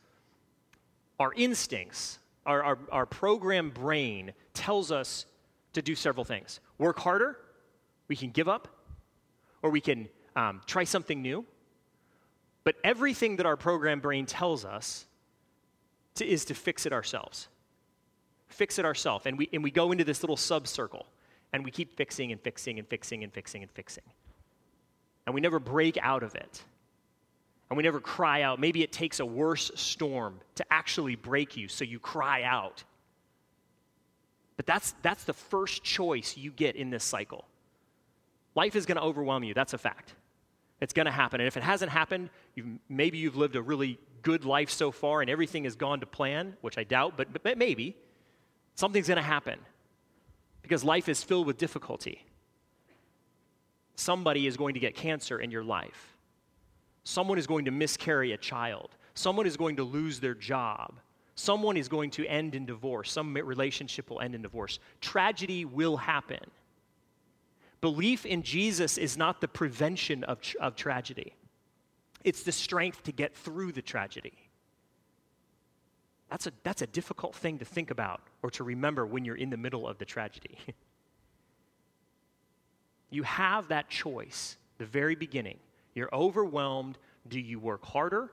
Our 1.18 1.32
instincts, 1.34 2.18
our, 2.46 2.62
our, 2.62 2.78
our 2.90 3.06
programmed 3.06 3.74
brain 3.74 4.32
tells 4.52 4.92
us 4.92 5.26
to 5.72 5.82
do 5.82 5.94
several 5.94 6.24
things 6.24 6.60
work 6.78 6.98
harder, 6.98 7.38
we 8.08 8.16
can 8.16 8.30
give 8.30 8.48
up, 8.48 8.68
or 9.62 9.70
we 9.70 9.80
can 9.80 10.08
um, 10.36 10.60
try 10.66 10.84
something 10.84 11.22
new. 11.22 11.44
But 12.64 12.76
everything 12.82 13.36
that 13.36 13.46
our 13.46 13.56
program 13.56 14.00
brain 14.00 14.26
tells 14.26 14.64
us 14.64 15.06
to, 16.16 16.26
is 16.26 16.44
to 16.46 16.54
fix 16.54 16.86
it 16.86 16.92
ourselves. 16.92 17.48
Fix 18.48 18.78
it 18.78 18.84
ourselves. 18.84 19.26
And 19.26 19.38
we, 19.38 19.48
and 19.52 19.62
we 19.62 19.70
go 19.70 19.92
into 19.92 20.04
this 20.04 20.22
little 20.22 20.36
sub 20.36 20.66
circle 20.66 21.06
and 21.52 21.64
we 21.64 21.70
keep 21.70 21.96
fixing 21.96 22.32
and 22.32 22.40
fixing 22.40 22.78
and 22.78 22.88
fixing 22.88 23.22
and 23.24 23.32
fixing 23.32 23.62
and 23.62 23.70
fixing. 23.72 24.04
And 25.26 25.34
we 25.34 25.40
never 25.40 25.58
break 25.58 25.98
out 26.00 26.22
of 26.22 26.34
it. 26.34 26.62
And 27.70 27.76
we 27.76 27.82
never 27.82 28.00
cry 28.00 28.42
out. 28.42 28.60
Maybe 28.60 28.82
it 28.82 28.92
takes 28.92 29.20
a 29.20 29.26
worse 29.26 29.70
storm 29.74 30.40
to 30.56 30.66
actually 30.70 31.16
break 31.16 31.56
you, 31.56 31.68
so 31.68 31.84
you 31.84 31.98
cry 31.98 32.42
out 32.42 32.84
but 34.56 34.66
that's, 34.66 34.94
that's 35.02 35.24
the 35.24 35.32
first 35.32 35.82
choice 35.82 36.36
you 36.36 36.50
get 36.50 36.76
in 36.76 36.90
this 36.90 37.04
cycle. 37.04 37.44
Life 38.54 38.76
is 38.76 38.86
going 38.86 38.96
to 38.96 39.02
overwhelm 39.02 39.42
you. 39.42 39.54
That's 39.54 39.72
a 39.72 39.78
fact. 39.78 40.14
It's 40.80 40.92
going 40.92 41.06
to 41.06 41.12
happen. 41.12 41.40
And 41.40 41.48
if 41.48 41.56
it 41.56 41.62
hasn't 41.62 41.90
happened, 41.90 42.30
you've, 42.54 42.66
maybe 42.88 43.18
you've 43.18 43.36
lived 43.36 43.56
a 43.56 43.62
really 43.62 43.98
good 44.22 44.44
life 44.44 44.70
so 44.70 44.90
far 44.90 45.20
and 45.20 45.30
everything 45.30 45.64
has 45.64 45.76
gone 45.76 46.00
to 46.00 46.06
plan, 46.06 46.56
which 46.60 46.78
I 46.78 46.84
doubt, 46.84 47.14
but, 47.16 47.42
but 47.42 47.58
maybe. 47.58 47.96
Something's 48.74 49.08
going 49.08 49.16
to 49.16 49.22
happen 49.22 49.58
because 50.62 50.82
life 50.82 51.08
is 51.08 51.22
filled 51.22 51.46
with 51.46 51.58
difficulty. 51.58 52.24
Somebody 53.96 54.46
is 54.46 54.56
going 54.56 54.74
to 54.74 54.80
get 54.80 54.94
cancer 54.94 55.38
in 55.38 55.50
your 55.50 55.62
life. 55.62 56.16
Someone 57.04 57.38
is 57.38 57.46
going 57.46 57.66
to 57.66 57.70
miscarry 57.70 58.32
a 58.32 58.36
child. 58.36 58.96
Someone 59.14 59.46
is 59.46 59.56
going 59.56 59.76
to 59.76 59.84
lose 59.84 60.18
their 60.18 60.34
job. 60.34 60.94
Someone 61.36 61.76
is 61.76 61.88
going 61.88 62.10
to 62.12 62.26
end 62.26 62.54
in 62.54 62.64
divorce. 62.64 63.12
Some 63.12 63.34
relationship 63.34 64.10
will 64.10 64.20
end 64.20 64.34
in 64.34 64.42
divorce. 64.42 64.78
Tragedy 65.00 65.64
will 65.64 65.96
happen. 65.96 66.40
Belief 67.80 68.24
in 68.24 68.42
Jesus 68.42 68.96
is 68.96 69.16
not 69.18 69.40
the 69.40 69.48
prevention 69.48 70.24
of, 70.24 70.38
of 70.60 70.74
tragedy, 70.74 71.34
it's 72.24 72.42
the 72.42 72.52
strength 72.52 73.02
to 73.02 73.12
get 73.12 73.36
through 73.36 73.72
the 73.72 73.82
tragedy. 73.82 74.32
That's 76.34 76.48
a, 76.48 76.52
that's 76.64 76.82
a 76.82 76.88
difficult 76.88 77.36
thing 77.36 77.60
to 77.60 77.64
think 77.64 77.92
about 77.92 78.20
or 78.42 78.50
to 78.50 78.64
remember 78.64 79.06
when 79.06 79.24
you're 79.24 79.36
in 79.36 79.50
the 79.50 79.56
middle 79.56 79.86
of 79.86 79.98
the 79.98 80.04
tragedy. 80.04 80.58
you 83.10 83.22
have 83.22 83.68
that 83.68 83.88
choice, 83.88 84.56
the 84.78 84.84
very 84.84 85.14
beginning. 85.14 85.58
You're 85.94 86.12
overwhelmed. 86.12 86.98
Do 87.28 87.38
you 87.38 87.60
work 87.60 87.84
harder? 87.84 88.32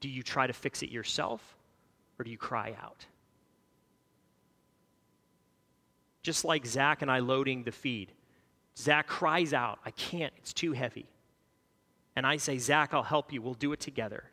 Do 0.00 0.08
you 0.08 0.24
try 0.24 0.48
to 0.48 0.52
fix 0.52 0.82
it 0.82 0.90
yourself? 0.90 1.56
or 2.18 2.24
do 2.24 2.32
you 2.32 2.36
cry 2.36 2.74
out? 2.82 3.06
Just 6.22 6.44
like 6.44 6.66
Zach 6.66 7.00
and 7.00 7.08
I 7.08 7.20
loading 7.20 7.62
the 7.62 7.70
feed. 7.70 8.10
Zach 8.76 9.06
cries 9.06 9.52
out, 9.52 9.78
I 9.86 9.92
can't, 9.92 10.32
it's 10.38 10.52
too 10.52 10.72
heavy. 10.72 11.06
And 12.16 12.26
I 12.26 12.38
say, 12.38 12.58
Zach, 12.58 12.92
I'll 12.92 13.04
help 13.04 13.32
you, 13.32 13.40
we'll 13.40 13.54
do 13.54 13.72
it 13.72 13.78
together. 13.78 14.24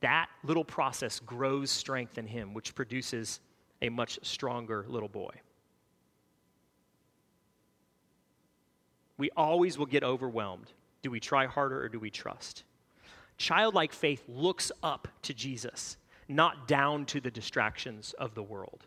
That 0.00 0.28
little 0.44 0.64
process 0.64 1.20
grows 1.20 1.70
strength 1.70 2.18
in 2.18 2.26
him, 2.26 2.54
which 2.54 2.74
produces 2.74 3.40
a 3.82 3.88
much 3.88 4.18
stronger 4.22 4.84
little 4.88 5.08
boy. 5.08 5.30
We 9.16 9.30
always 9.36 9.76
will 9.76 9.86
get 9.86 10.04
overwhelmed. 10.04 10.72
Do 11.02 11.10
we 11.10 11.20
try 11.20 11.46
harder 11.46 11.82
or 11.82 11.88
do 11.88 11.98
we 11.98 12.10
trust? 12.10 12.62
Childlike 13.36 13.92
faith 13.92 14.24
looks 14.28 14.70
up 14.82 15.08
to 15.22 15.34
Jesus 15.34 15.96
not 16.28 16.68
down 16.68 17.06
to 17.06 17.20
the 17.20 17.30
distractions 17.30 18.14
of 18.18 18.34
the 18.34 18.42
world. 18.42 18.86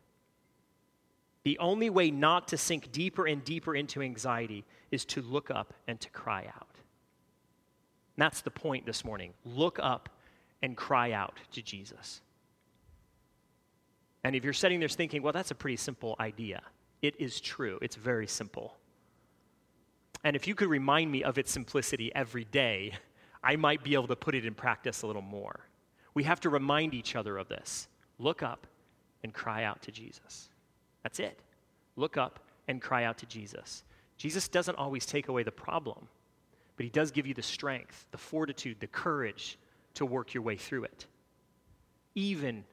The 1.44 1.58
only 1.58 1.90
way 1.90 2.12
not 2.12 2.48
to 2.50 2.58
sink 2.58 2.92
deeper 2.92 3.26
and 3.26 3.44
deeper 3.44 3.76
into 3.76 4.02
anxiety 4.02 4.64
is 4.92 5.06
to 5.06 5.22
look 5.22 5.50
up 5.50 5.74
and 5.88 6.00
to 6.00 6.10
cry 6.12 6.46
out. 6.56 6.76
And 8.16 8.24
that's 8.24 8.42
the 8.42 8.52
point 8.52 8.86
this 8.86 9.04
morning. 9.04 9.34
Look 9.44 9.80
up 9.82 10.10
and 10.62 10.78
cry 10.78 11.12
out 11.12 11.40
to 11.54 11.62
Jesus. 11.62 12.22
And 14.24 14.36
if 14.36 14.44
you're 14.44 14.54
sitting 14.54 14.80
there 14.80 14.90
thinking, 14.90 15.24
well, 15.24 15.34
that's 15.34 15.52
a 15.52 15.56
pretty 15.56 15.78
simple 15.78 16.16
idea, 16.20 16.62
it 17.02 17.20
is 17.20 17.42
true. 17.42 17.80
It's 17.82 17.96
very 17.96 18.28
simple. 18.28 18.76
And 20.24 20.36
if 20.36 20.48
you 20.48 20.54
could 20.54 20.70
remind 20.70 21.12
me 21.12 21.24
of 21.24 21.40
its 21.40 21.52
simplicity 21.52 22.14
every 22.14 22.46
day, 22.46 22.94
I 23.44 23.56
might 23.56 23.84
be 23.84 23.96
able 23.96 24.08
to 24.08 24.16
put 24.16 24.36
it 24.36 24.46
in 24.46 24.54
practice 24.54 25.02
a 25.02 25.08
little 25.08 25.24
more. 25.24 25.62
We 26.14 26.24
have 26.24 26.40
to 26.42 26.50
remind 26.50 26.94
each 26.94 27.16
other 27.16 27.38
of 27.38 27.48
this. 27.48 27.88
Look 28.20 28.44
up 28.44 28.68
and 29.24 29.34
cry 29.34 29.64
out 29.64 29.82
to 29.84 29.92
Jesus. 29.92 30.50
That's 31.02 31.20
it. 31.20 31.40
Look 31.96 32.18
up 32.18 32.40
and 32.68 32.80
cry 32.80 33.06
out 33.06 33.18
to 33.20 33.26
Jesus. 33.26 33.84
Jesus 34.18 34.48
doesn't 34.48 34.78
always 34.78 35.08
take 35.08 35.30
away 35.30 35.42
the 35.42 35.52
problem, 35.52 36.08
but 36.78 36.84
he 36.84 36.92
does 36.92 37.10
give 37.10 37.26
you 37.26 37.34
the 37.34 37.42
strength, 37.42 38.06
the 38.12 38.18
fortitude, 38.18 38.78
the 38.80 38.88
courage 38.88 39.58
to 39.96 40.06
work 40.06 40.34
your 40.34 40.44
way 40.44 40.56
through 40.56 40.86
it, 40.86 41.06
even 42.16 42.64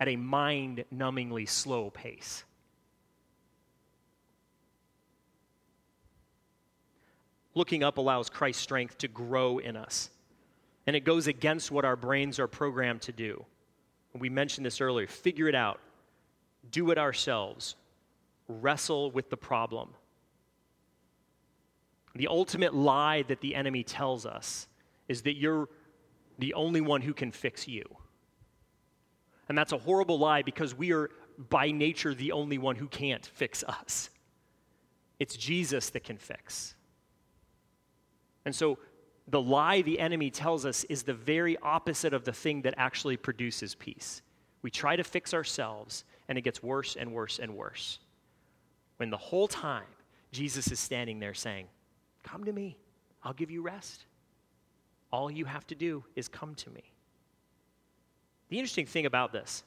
at 0.00 0.08
a 0.08 0.16
mind 0.16 0.84
numbingly 0.94 1.48
slow 1.48 1.90
pace. 1.90 2.44
Looking 7.54 7.82
up 7.82 7.98
allows 7.98 8.30
Christ's 8.30 8.62
strength 8.62 8.98
to 8.98 9.08
grow 9.08 9.58
in 9.58 9.76
us 9.76 10.10
and 10.88 10.96
it 10.96 11.00
goes 11.00 11.26
against 11.26 11.70
what 11.70 11.84
our 11.84 11.96
brains 11.96 12.38
are 12.38 12.48
programmed 12.48 13.02
to 13.02 13.12
do. 13.12 13.44
We 14.14 14.30
mentioned 14.30 14.64
this 14.64 14.80
earlier 14.80 15.06
figure 15.06 15.46
it 15.46 15.54
out, 15.54 15.80
do 16.70 16.90
it 16.90 16.96
ourselves, 16.96 17.76
wrestle 18.48 19.10
with 19.10 19.28
the 19.28 19.36
problem. 19.36 19.90
The 22.14 22.26
ultimate 22.28 22.74
lie 22.74 23.22
that 23.24 23.42
the 23.42 23.54
enemy 23.54 23.82
tells 23.82 24.24
us 24.24 24.66
is 25.08 25.20
that 25.22 25.36
you're 25.36 25.68
the 26.38 26.54
only 26.54 26.80
one 26.80 27.02
who 27.02 27.12
can 27.12 27.30
fix 27.30 27.66
you. 27.66 27.84
And 29.48 29.56
that's 29.56 29.72
a 29.72 29.78
horrible 29.78 30.18
lie 30.18 30.42
because 30.42 30.74
we 30.74 30.92
are, 30.92 31.10
by 31.48 31.70
nature, 31.70 32.14
the 32.14 32.32
only 32.32 32.58
one 32.58 32.76
who 32.76 32.86
can't 32.86 33.24
fix 33.26 33.64
us. 33.64 34.10
It's 35.18 35.36
Jesus 35.36 35.90
that 35.90 36.04
can 36.04 36.18
fix. 36.18 36.74
And 38.44 38.54
so 38.54 38.78
the 39.26 39.40
lie 39.40 39.82
the 39.82 39.98
enemy 39.98 40.30
tells 40.30 40.64
us 40.64 40.84
is 40.84 41.02
the 41.02 41.14
very 41.14 41.56
opposite 41.58 42.14
of 42.14 42.24
the 42.24 42.32
thing 42.32 42.62
that 42.62 42.74
actually 42.76 43.16
produces 43.16 43.74
peace. 43.74 44.22
We 44.62 44.70
try 44.70 44.96
to 44.96 45.04
fix 45.04 45.34
ourselves, 45.34 46.04
and 46.28 46.36
it 46.36 46.42
gets 46.42 46.62
worse 46.62 46.96
and 46.96 47.12
worse 47.12 47.38
and 47.38 47.54
worse. 47.54 47.98
When 48.96 49.10
the 49.10 49.16
whole 49.16 49.48
time, 49.48 49.86
Jesus 50.32 50.70
is 50.72 50.80
standing 50.80 51.20
there 51.20 51.34
saying, 51.34 51.66
Come 52.22 52.44
to 52.44 52.52
me, 52.52 52.76
I'll 53.22 53.32
give 53.32 53.50
you 53.50 53.62
rest. 53.62 54.04
All 55.10 55.30
you 55.30 55.44
have 55.44 55.66
to 55.68 55.74
do 55.74 56.04
is 56.14 56.28
come 56.28 56.54
to 56.56 56.70
me. 56.70 56.92
The 58.48 58.58
interesting 58.58 58.86
thing 58.86 59.06
about 59.06 59.32
this 59.32 59.62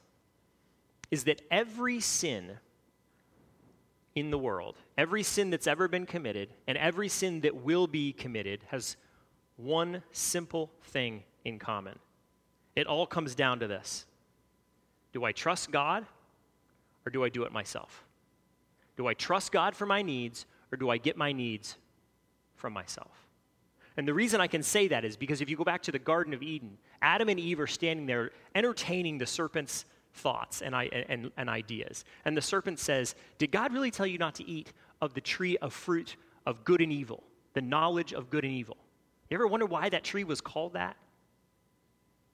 is 1.10 1.24
that 1.24 1.42
every 1.50 2.00
sin 2.00 2.58
in 4.14 4.30
the 4.30 4.38
world, 4.38 4.76
every 4.98 5.22
sin 5.22 5.50
that's 5.50 5.66
ever 5.66 5.88
been 5.88 6.06
committed, 6.06 6.50
and 6.66 6.76
every 6.78 7.08
sin 7.08 7.40
that 7.40 7.56
will 7.56 7.86
be 7.86 8.12
committed 8.12 8.60
has 8.68 8.96
one 9.56 10.02
simple 10.12 10.70
thing 10.84 11.22
in 11.44 11.58
common. 11.58 11.98
It 12.76 12.86
all 12.86 13.06
comes 13.06 13.34
down 13.34 13.60
to 13.60 13.66
this 13.66 14.06
Do 15.12 15.24
I 15.24 15.32
trust 15.32 15.70
God 15.70 16.06
or 17.04 17.10
do 17.10 17.24
I 17.24 17.28
do 17.28 17.44
it 17.44 17.52
myself? 17.52 18.04
Do 18.96 19.06
I 19.06 19.14
trust 19.14 19.52
God 19.52 19.74
for 19.74 19.86
my 19.86 20.02
needs 20.02 20.46
or 20.70 20.76
do 20.76 20.90
I 20.90 20.98
get 20.98 21.16
my 21.16 21.32
needs 21.32 21.76
from 22.54 22.72
myself? 22.72 23.21
And 23.96 24.08
the 24.08 24.14
reason 24.14 24.40
I 24.40 24.46
can 24.46 24.62
say 24.62 24.88
that 24.88 25.04
is 25.04 25.16
because 25.16 25.40
if 25.40 25.50
you 25.50 25.56
go 25.56 25.64
back 25.64 25.82
to 25.82 25.92
the 25.92 25.98
Garden 25.98 26.32
of 26.32 26.42
Eden, 26.42 26.78
Adam 27.02 27.28
and 27.28 27.38
Eve 27.38 27.60
are 27.60 27.66
standing 27.66 28.06
there 28.06 28.30
entertaining 28.54 29.18
the 29.18 29.26
serpent's 29.26 29.84
thoughts 30.14 30.62
and, 30.62 30.74
and, 30.74 31.30
and 31.36 31.48
ideas. 31.48 32.04
And 32.24 32.36
the 32.36 32.42
serpent 32.42 32.78
says, 32.78 33.14
Did 33.38 33.50
God 33.50 33.72
really 33.72 33.90
tell 33.90 34.06
you 34.06 34.18
not 34.18 34.34
to 34.36 34.48
eat 34.48 34.72
of 35.00 35.14
the 35.14 35.20
tree 35.20 35.56
of 35.58 35.72
fruit 35.72 36.16
of 36.46 36.64
good 36.64 36.80
and 36.80 36.92
evil, 36.92 37.22
the 37.54 37.60
knowledge 37.60 38.12
of 38.12 38.30
good 38.30 38.44
and 38.44 38.52
evil? 38.52 38.76
You 39.30 39.36
ever 39.36 39.46
wonder 39.46 39.66
why 39.66 39.88
that 39.88 40.04
tree 40.04 40.24
was 40.24 40.40
called 40.40 40.74
that? 40.74 40.96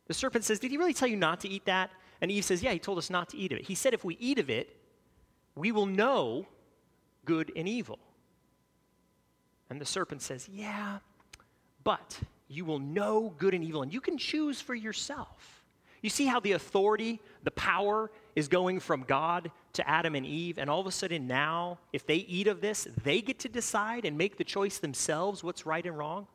The 0.09 0.15
serpent 0.15 0.45
says, 0.45 0.59
Did 0.59 0.71
he 0.71 0.77
really 0.77 0.95
tell 0.95 1.09
you 1.09 1.17
not 1.17 1.41
to 1.41 1.49
eat 1.49 1.65
that? 1.67 1.91
And 2.21 2.31
Eve 2.31 2.45
says, 2.45 2.63
Yeah, 2.63 2.73
he 2.73 2.79
told 2.79 2.99
us 2.99 3.11
not 3.11 3.29
to 3.31 3.37
eat 3.37 3.53
of 3.53 3.59
it. 3.59 3.67
He 3.67 3.75
said, 3.75 3.95
If 3.95 4.05
we 4.05 4.17
eat 4.19 4.39
of 4.39 4.51
it, 4.51 4.77
we 5.55 5.73
will 5.73 5.87
know 5.87 6.47
good 7.25 7.53
and 7.55 7.69
evil. 7.69 7.99
And 9.71 9.81
the 9.81 9.87
serpent 9.87 10.23
says, 10.23 10.49
Yeah, 10.49 10.99
but 11.89 12.21
you 12.49 12.67
will 12.67 12.81
know 12.81 13.33
good 13.39 13.55
and 13.55 13.65
evil, 13.65 13.81
and 13.81 13.91
you 13.91 14.03
can 14.03 14.19
choose 14.19 14.61
for 14.61 14.75
yourself. 14.75 15.65
You 16.03 16.11
see 16.11 16.27
how 16.27 16.39
the 16.39 16.53
authority, 16.53 17.19
the 17.45 17.51
power 17.51 18.11
is 18.37 18.47
going 18.47 18.81
from 18.81 19.05
God 19.05 19.51
to 19.73 19.89
Adam 19.89 20.15
and 20.15 20.27
Eve, 20.27 20.59
and 20.59 20.69
all 20.69 20.81
of 20.81 20.87
a 20.87 20.93
sudden 20.93 21.27
now, 21.27 21.79
if 21.95 22.07
they 22.07 22.17
eat 22.17 22.47
of 22.47 22.61
this, 22.61 22.87
they 23.05 23.23
get 23.23 23.39
to 23.39 23.49
decide 23.49 24.05
and 24.05 24.19
make 24.19 24.37
the 24.37 24.45
choice 24.45 24.77
themselves 24.77 25.43
what's 25.43 25.65
right 25.65 25.87
and 25.87 25.97
wrong? 25.97 26.27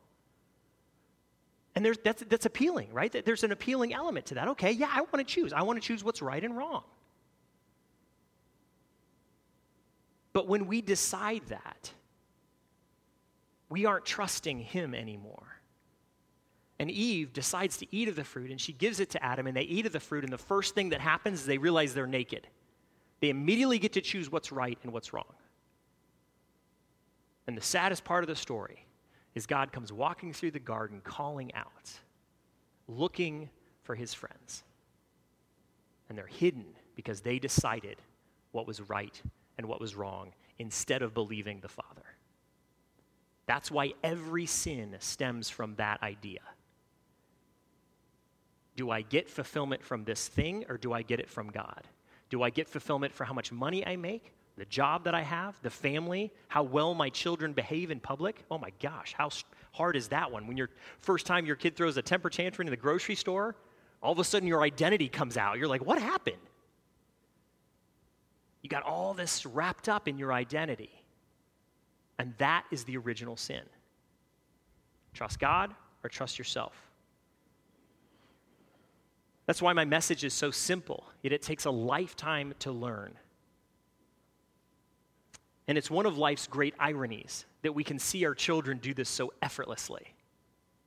And 1.75 1.85
there's, 1.85 1.99
that's, 2.03 2.23
that's 2.23 2.47
appealing, 2.47 2.91
right? 2.91 3.23
There's 3.23 3.43
an 3.43 3.51
appealing 3.51 3.93
element 3.93 4.25
to 4.27 4.33
that. 4.33 4.47
Okay, 4.47 4.71
yeah, 4.71 4.89
I 4.91 5.01
want 5.01 5.19
to 5.19 5.23
choose. 5.23 5.53
I 5.53 5.61
want 5.61 5.79
to 5.79 5.87
choose 5.87 6.03
what's 6.03 6.23
right 6.23 6.43
and 6.43 6.57
wrong. 6.57 6.81
But 10.33 10.47
when 10.47 10.65
we 10.65 10.81
decide 10.81 11.43
that, 11.49 11.91
we 13.73 13.87
aren't 13.87 14.05
trusting 14.05 14.59
Him 14.59 14.93
anymore. 14.93 15.47
And 16.77 16.91
Eve 16.91 17.33
decides 17.33 17.77
to 17.77 17.87
eat 17.89 18.07
of 18.07 18.15
the 18.15 18.23
fruit, 18.23 18.51
and 18.51 18.61
she 18.61 18.71
gives 18.71 18.99
it 18.99 19.09
to 19.11 19.23
Adam, 19.25 19.47
and 19.47 19.57
they 19.57 19.63
eat 19.63 19.87
of 19.87 19.93
the 19.93 19.99
fruit, 19.99 20.23
and 20.23 20.31
the 20.31 20.37
first 20.37 20.75
thing 20.75 20.89
that 20.89 21.01
happens 21.01 21.39
is 21.39 21.45
they 21.47 21.57
realize 21.57 21.95
they're 21.95 22.05
naked. 22.05 22.45
They 23.19 23.29
immediately 23.29 23.79
get 23.79 23.93
to 23.93 24.01
choose 24.01 24.31
what's 24.31 24.51
right 24.51 24.77
and 24.83 24.93
what's 24.93 25.11
wrong. 25.11 25.33
And 27.47 27.57
the 27.57 27.63
saddest 27.63 28.03
part 28.03 28.23
of 28.23 28.27
the 28.27 28.35
story 28.35 28.85
is 29.33 29.47
God 29.47 29.71
comes 29.71 29.91
walking 29.91 30.33
through 30.33 30.51
the 30.51 30.59
garden 30.59 31.01
calling 31.03 31.51
out, 31.55 31.89
looking 32.87 33.49
for 33.81 33.95
his 33.95 34.13
friends. 34.13 34.61
And 36.09 36.15
they're 36.17 36.27
hidden 36.27 36.65
because 36.95 37.21
they 37.21 37.39
decided 37.39 37.97
what 38.51 38.67
was 38.67 38.87
right 38.87 39.19
and 39.57 39.67
what 39.67 39.81
was 39.81 39.95
wrong 39.95 40.31
instead 40.59 41.01
of 41.01 41.15
believing 41.15 41.59
the 41.59 41.67
Father. 41.67 42.12
That's 43.45 43.69
why 43.69 43.93
every 44.03 44.45
sin 44.45 44.95
stems 44.99 45.49
from 45.49 45.75
that 45.75 46.01
idea. 46.01 46.39
Do 48.75 48.89
I 48.89 49.01
get 49.01 49.29
fulfillment 49.29 49.83
from 49.83 50.03
this 50.03 50.27
thing 50.27 50.65
or 50.69 50.77
do 50.77 50.93
I 50.93 51.01
get 51.01 51.19
it 51.19 51.29
from 51.29 51.49
God? 51.49 51.83
Do 52.29 52.41
I 52.41 52.49
get 52.49 52.67
fulfillment 52.67 53.13
for 53.13 53.25
how 53.25 53.33
much 53.33 53.51
money 53.51 53.85
I 53.85 53.95
make 53.95 54.33
the 54.57 54.65
job 54.65 55.05
that 55.05 55.15
I 55.15 55.21
have, 55.21 55.59
the 55.63 55.69
family, 55.69 56.31
how 56.47 56.63
well 56.63 56.93
my 56.93 57.09
children 57.09 57.53
behave 57.53 57.89
in 57.91 57.99
public. 57.99 58.43
Oh 58.51 58.57
my 58.57 58.71
gosh, 58.81 59.13
how 59.17 59.29
hard 59.71 59.95
is 59.95 60.09
that 60.09 60.31
one? 60.31 60.47
When 60.47 60.57
your 60.57 60.69
first 60.99 61.25
time 61.25 61.45
your 61.45 61.55
kid 61.55 61.75
throws 61.75 61.97
a 61.97 62.01
temper 62.01 62.29
tantrum 62.29 62.67
in 62.67 62.71
the 62.71 62.77
grocery 62.77 63.15
store, 63.15 63.55
all 64.01 64.11
of 64.11 64.19
a 64.19 64.23
sudden 64.23 64.47
your 64.47 64.61
identity 64.61 65.09
comes 65.09 65.37
out. 65.37 65.57
You're 65.57 65.67
like, 65.67 65.85
what 65.85 65.99
happened? 65.99 66.37
You 68.61 68.69
got 68.69 68.83
all 68.83 69.13
this 69.13 69.45
wrapped 69.45 69.89
up 69.89 70.07
in 70.07 70.17
your 70.17 70.31
identity. 70.31 71.02
And 72.19 72.33
that 72.37 72.65
is 72.71 72.83
the 72.83 72.97
original 72.97 73.35
sin. 73.35 73.63
Trust 75.13 75.39
God 75.39 75.73
or 76.03 76.09
trust 76.09 76.37
yourself. 76.37 76.73
That's 79.45 79.61
why 79.61 79.73
my 79.73 79.85
message 79.85 80.23
is 80.23 80.33
so 80.33 80.51
simple, 80.51 81.05
yet 81.21 81.33
it 81.33 81.41
takes 81.41 81.65
a 81.65 81.71
lifetime 81.71 82.53
to 82.59 82.71
learn. 82.71 83.13
And 85.67 85.77
it's 85.77 85.91
one 85.91 86.05
of 86.05 86.17
life's 86.17 86.47
great 86.47 86.73
ironies 86.79 87.45
that 87.61 87.73
we 87.73 87.83
can 87.83 87.99
see 87.99 88.25
our 88.25 88.35
children 88.35 88.77
do 88.77 88.93
this 88.93 89.09
so 89.09 89.33
effortlessly. 89.41 90.13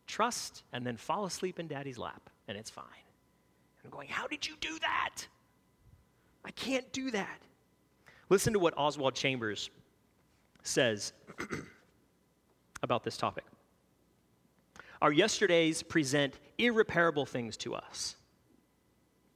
Trust 0.07 0.63
and 0.73 0.87
then 0.87 0.97
fall 0.97 1.25
asleep 1.25 1.59
in 1.59 1.67
daddy's 1.67 1.99
lap, 1.99 2.31
and 2.49 2.57
it's 2.57 2.71
fine. 2.71 2.85
I'm 3.85 3.91
going, 3.91 4.09
How 4.09 4.27
did 4.27 4.47
you 4.47 4.55
do 4.61 4.79
that? 4.81 5.27
I 6.45 6.51
can't 6.53 6.91
do 6.93 7.11
that. 7.13 7.39
Listen 8.29 8.53
to 8.53 8.59
what 8.59 8.75
Oswald 8.77 9.15
Chambers 9.15 9.71
says 10.67 11.13
about 12.83 13.05
this 13.05 13.17
topic. 13.17 13.45
Our 15.03 15.13
yesterdays 15.13 15.83
present 15.83 16.35
irreparable 16.59 17.27
things 17.27 17.57
to 17.59 17.75
us. 17.75 18.17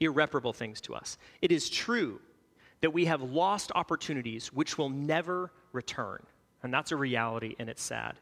Irreparable 0.01 0.53
things 0.53 0.81
to 0.83 0.95
us. 0.95 1.19
It 1.43 1.53
is 1.53 1.69
true 1.69 2.21
that 2.81 2.93
we 2.93 3.05
have 3.05 3.23
lost 3.23 3.71
opportunities 3.75 4.53
which 4.53 4.79
will 4.79 4.89
never 4.89 5.53
return. 5.73 6.25
And 6.63 6.73
that's 6.73 6.93
a 6.93 6.97
reality, 6.97 7.55
and 7.59 7.69
it's 7.69 7.83
sad. 7.83 8.17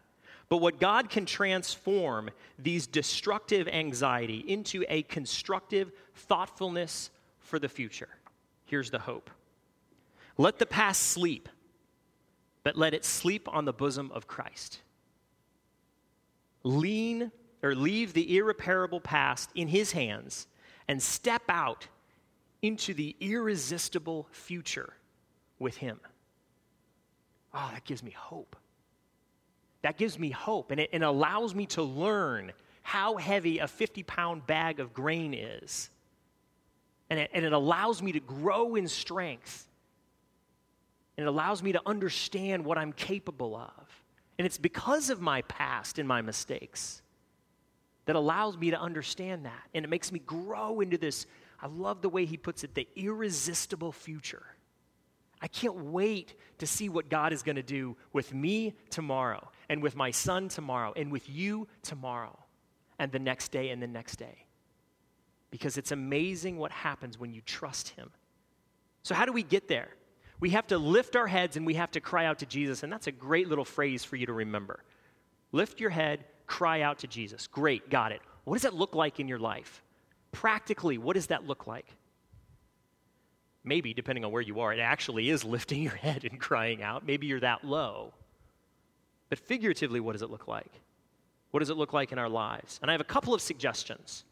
But 0.48 0.58
what 0.58 0.80
God 0.80 1.10
can 1.10 1.26
transform 1.26 2.30
these 2.58 2.86
destructive 2.86 3.68
anxiety 3.68 4.38
into 4.38 4.84
a 4.88 5.02
constructive 5.02 5.92
thoughtfulness 6.14 7.10
for 7.40 7.58
the 7.58 7.68
future. 7.68 8.08
Here's 8.64 8.90
the 8.90 8.98
hope 8.98 9.30
let 10.36 10.58
the 10.58 10.66
past 10.66 11.02
sleep, 11.02 11.48
but 12.62 12.76
let 12.76 12.94
it 12.94 13.04
sleep 13.04 13.48
on 13.50 13.64
the 13.64 13.72
bosom 13.72 14.10
of 14.12 14.26
Christ. 14.26 14.80
Lean 16.62 17.30
or 17.62 17.74
leave 17.74 18.12
the 18.12 18.36
irreparable 18.36 19.00
past 19.00 19.50
in 19.54 19.68
his 19.68 19.92
hands 19.92 20.46
and 20.88 21.02
step 21.02 21.42
out 21.48 21.86
into 22.62 22.94
the 22.94 23.14
irresistible 23.20 24.26
future 24.30 24.94
with 25.58 25.76
Him. 25.76 26.00
Oh, 27.54 27.70
that 27.72 27.84
gives 27.84 28.02
me 28.02 28.10
hope. 28.10 28.56
That 29.82 29.96
gives 29.96 30.18
me 30.18 30.30
hope, 30.30 30.70
and 30.70 30.80
it, 30.80 31.02
allows 31.02 31.54
me 31.54 31.66
to 31.66 31.82
learn 31.82 32.52
how 32.82 33.16
heavy 33.16 33.58
a 33.58 33.68
50 33.68 34.02
pound 34.02 34.46
bag 34.46 34.80
of 34.80 34.92
grain 34.92 35.34
is. 35.34 35.90
And 37.10 37.20
it, 37.20 37.30
and 37.32 37.44
it 37.44 37.52
allows 37.52 38.02
me 38.02 38.12
to 38.12 38.20
grow 38.20 38.74
in 38.74 38.88
strength. 38.88 39.67
And 41.18 41.26
it 41.26 41.28
allows 41.28 41.62
me 41.64 41.72
to 41.72 41.82
understand 41.84 42.64
what 42.64 42.78
I'm 42.78 42.92
capable 42.92 43.56
of. 43.56 44.04
And 44.38 44.46
it's 44.46 44.56
because 44.56 45.10
of 45.10 45.20
my 45.20 45.42
past 45.42 45.98
and 45.98 46.06
my 46.06 46.22
mistakes 46.22 47.02
that 48.06 48.14
allows 48.14 48.56
me 48.56 48.70
to 48.70 48.80
understand 48.80 49.44
that. 49.44 49.64
And 49.74 49.84
it 49.84 49.88
makes 49.88 50.12
me 50.12 50.20
grow 50.20 50.80
into 50.80 50.96
this 50.96 51.26
I 51.60 51.66
love 51.66 52.02
the 52.02 52.08
way 52.08 52.24
he 52.24 52.36
puts 52.36 52.62
it 52.62 52.76
the 52.76 52.86
irresistible 52.94 53.90
future. 53.90 54.46
I 55.42 55.48
can't 55.48 55.74
wait 55.74 56.34
to 56.58 56.68
see 56.68 56.88
what 56.88 57.08
God 57.08 57.32
is 57.32 57.42
going 57.42 57.56
to 57.56 57.64
do 57.64 57.96
with 58.12 58.32
me 58.32 58.74
tomorrow, 58.90 59.50
and 59.68 59.82
with 59.82 59.96
my 59.96 60.12
son 60.12 60.48
tomorrow, 60.48 60.92
and 60.94 61.10
with 61.10 61.28
you 61.28 61.66
tomorrow, 61.82 62.38
and 63.00 63.10
the 63.10 63.18
next 63.18 63.50
day, 63.50 63.70
and 63.70 63.82
the 63.82 63.88
next 63.88 64.16
day. 64.16 64.46
Because 65.50 65.78
it's 65.78 65.90
amazing 65.90 66.58
what 66.58 66.70
happens 66.70 67.18
when 67.18 67.32
you 67.32 67.40
trust 67.40 67.88
him. 67.90 68.10
So, 69.02 69.16
how 69.16 69.24
do 69.24 69.32
we 69.32 69.42
get 69.42 69.66
there? 69.66 69.88
We 70.40 70.50
have 70.50 70.66
to 70.68 70.78
lift 70.78 71.16
our 71.16 71.26
heads 71.26 71.56
and 71.56 71.66
we 71.66 71.74
have 71.74 71.90
to 71.92 72.00
cry 72.00 72.26
out 72.26 72.38
to 72.40 72.46
Jesus, 72.46 72.82
and 72.82 72.92
that's 72.92 73.06
a 73.06 73.12
great 73.12 73.48
little 73.48 73.64
phrase 73.64 74.04
for 74.04 74.16
you 74.16 74.26
to 74.26 74.32
remember. 74.32 74.84
Lift 75.52 75.80
your 75.80 75.90
head, 75.90 76.24
cry 76.46 76.82
out 76.82 76.98
to 77.00 77.06
Jesus. 77.06 77.46
Great, 77.46 77.90
got 77.90 78.12
it. 78.12 78.20
What 78.44 78.54
does 78.54 78.62
that 78.62 78.74
look 78.74 78.94
like 78.94 79.20
in 79.20 79.28
your 79.28 79.38
life? 79.38 79.82
Practically, 80.32 80.98
what 80.98 81.14
does 81.14 81.28
that 81.28 81.46
look 81.46 81.66
like? 81.66 81.86
Maybe, 83.64 83.92
depending 83.92 84.24
on 84.24 84.30
where 84.30 84.42
you 84.42 84.60
are, 84.60 84.72
it 84.72 84.78
actually 84.78 85.28
is 85.28 85.44
lifting 85.44 85.82
your 85.82 85.96
head 85.96 86.24
and 86.24 86.40
crying 86.40 86.82
out. 86.82 87.04
Maybe 87.04 87.26
you're 87.26 87.40
that 87.40 87.64
low. 87.64 88.12
But 89.28 89.38
figuratively, 89.38 90.00
what 90.00 90.12
does 90.12 90.22
it 90.22 90.30
look 90.30 90.48
like? 90.48 90.70
What 91.50 91.60
does 91.60 91.70
it 91.70 91.76
look 91.76 91.92
like 91.92 92.12
in 92.12 92.18
our 92.18 92.28
lives? 92.28 92.78
And 92.80 92.90
I 92.90 92.94
have 92.94 93.00
a 93.00 93.04
couple 93.04 93.34
of 93.34 93.42
suggestions. 93.42 94.24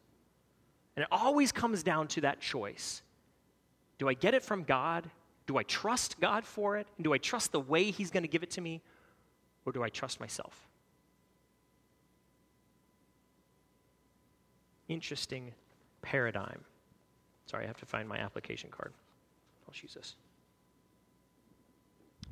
And 0.97 1.03
it 1.03 1.09
always 1.11 1.53
comes 1.53 1.83
down 1.83 2.09
to 2.09 2.23
that 2.23 2.41
choice. 2.41 3.03
Do 3.99 4.09
I 4.09 4.15
get 4.15 4.35
it 4.35 4.43
from 4.43 4.63
God? 4.63 5.11
Do 5.47 5.59
I 5.59 5.63
trust 5.65 6.21
God 6.21 6.45
for 6.45 6.77
it? 6.77 6.87
And 6.97 7.05
do 7.05 7.13
I 7.13 7.19
trust 7.19 7.53
the 7.53 7.61
way 7.61 7.91
He's 7.91 8.11
going 8.11 8.25
to 8.25 8.29
give 8.29 8.43
it 8.43 8.51
to 8.53 8.61
me? 8.61 8.83
Or 9.65 9.73
do 9.73 9.83
I 9.83 9.89
trust 9.89 10.21
myself? 10.21 10.69
interesting 14.89 15.53
paradigm. 16.03 16.61
Sorry, 17.47 17.65
I 17.65 17.67
have 17.67 17.79
to 17.79 17.87
find 17.87 18.09
my 18.09 18.19
application 18.19 18.71
card. 18.71 18.93
I'll 19.69 19.75
this. 19.95 20.15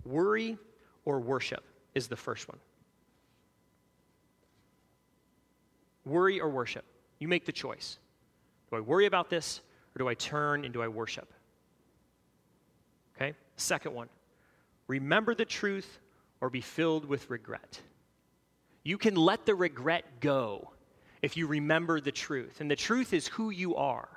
Worry 0.04 0.58
or 1.04 1.20
worship 1.20 1.64
is 1.94 2.08
the 2.08 2.16
first 2.16 2.48
one. 2.48 2.58
Worry 6.04 6.40
or 6.40 6.48
worship. 6.48 6.84
You 7.18 7.28
make 7.28 7.44
the 7.44 7.52
choice. 7.52 7.98
Do 8.70 8.76
I 8.76 8.80
worry 8.80 9.06
about 9.06 9.30
this 9.30 9.60
or 9.94 9.98
do 10.00 10.08
I 10.08 10.14
turn 10.14 10.64
and 10.64 10.74
do 10.74 10.82
I 10.82 10.88
worship? 10.88 11.32
Okay? 13.16 13.34
Second 13.56 13.94
one. 13.94 14.08
Remember 14.86 15.34
the 15.34 15.44
truth 15.44 15.98
or 16.40 16.50
be 16.50 16.60
filled 16.60 17.04
with 17.04 17.30
regret. 17.30 17.80
You 18.82 18.98
can 18.98 19.16
let 19.16 19.46
the 19.46 19.54
regret 19.54 20.04
go 20.20 20.70
if 21.22 21.36
you 21.36 21.46
remember 21.46 22.00
the 22.00 22.12
truth. 22.12 22.60
And 22.60 22.70
the 22.70 22.76
truth 22.76 23.14
is 23.14 23.26
who 23.26 23.50
you 23.50 23.76
are, 23.76 24.08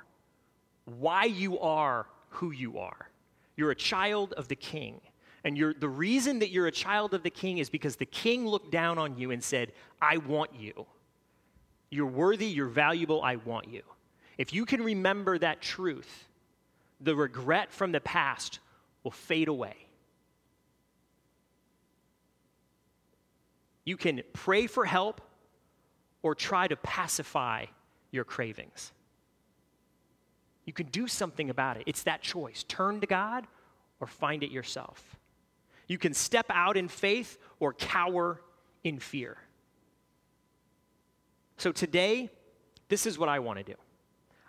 why 0.84 1.24
you 1.24 1.58
are 1.58 2.06
who 2.28 2.50
you 2.50 2.78
are. 2.78 3.08
You're 3.56 3.70
a 3.70 3.76
child 3.76 4.34
of 4.34 4.48
the 4.48 4.56
king. 4.56 5.00
And 5.44 5.56
you're, 5.56 5.72
the 5.72 5.88
reason 5.88 6.40
that 6.40 6.50
you're 6.50 6.66
a 6.66 6.72
child 6.72 7.14
of 7.14 7.22
the 7.22 7.30
king 7.30 7.58
is 7.58 7.70
because 7.70 7.96
the 7.96 8.06
king 8.06 8.46
looked 8.46 8.70
down 8.70 8.98
on 8.98 9.16
you 9.16 9.30
and 9.30 9.42
said, 9.42 9.72
I 10.02 10.18
want 10.18 10.50
you. 10.58 10.86
You're 11.90 12.06
worthy, 12.06 12.46
you're 12.46 12.66
valuable, 12.66 13.22
I 13.22 13.36
want 13.36 13.68
you. 13.68 13.82
If 14.36 14.52
you 14.52 14.66
can 14.66 14.82
remember 14.82 15.38
that 15.38 15.62
truth, 15.62 16.28
the 17.00 17.14
regret 17.14 17.72
from 17.72 17.92
the 17.92 18.00
past 18.00 18.58
will 19.02 19.10
fade 19.10 19.48
away. 19.48 19.76
You 23.84 23.96
can 23.96 24.22
pray 24.32 24.66
for 24.66 24.84
help 24.84 25.20
or 26.22 26.34
try 26.34 26.68
to 26.68 26.76
pacify 26.76 27.66
your 28.10 28.24
cravings. 28.24 28.92
You 30.66 30.72
can 30.74 30.86
do 30.86 31.08
something 31.08 31.48
about 31.48 31.78
it. 31.78 31.84
It's 31.86 32.02
that 32.02 32.20
choice 32.20 32.64
turn 32.68 33.00
to 33.00 33.06
God 33.06 33.46
or 34.00 34.06
find 34.06 34.42
it 34.42 34.50
yourself. 34.50 35.16
You 35.86 35.96
can 35.96 36.12
step 36.12 36.46
out 36.50 36.76
in 36.76 36.88
faith 36.88 37.38
or 37.58 37.72
cower 37.72 38.42
in 38.84 38.98
fear. 38.98 39.38
So 41.56 41.72
today, 41.72 42.30
this 42.88 43.06
is 43.06 43.18
what 43.18 43.28
I 43.28 43.38
want 43.38 43.58
to 43.58 43.64
do 43.64 43.74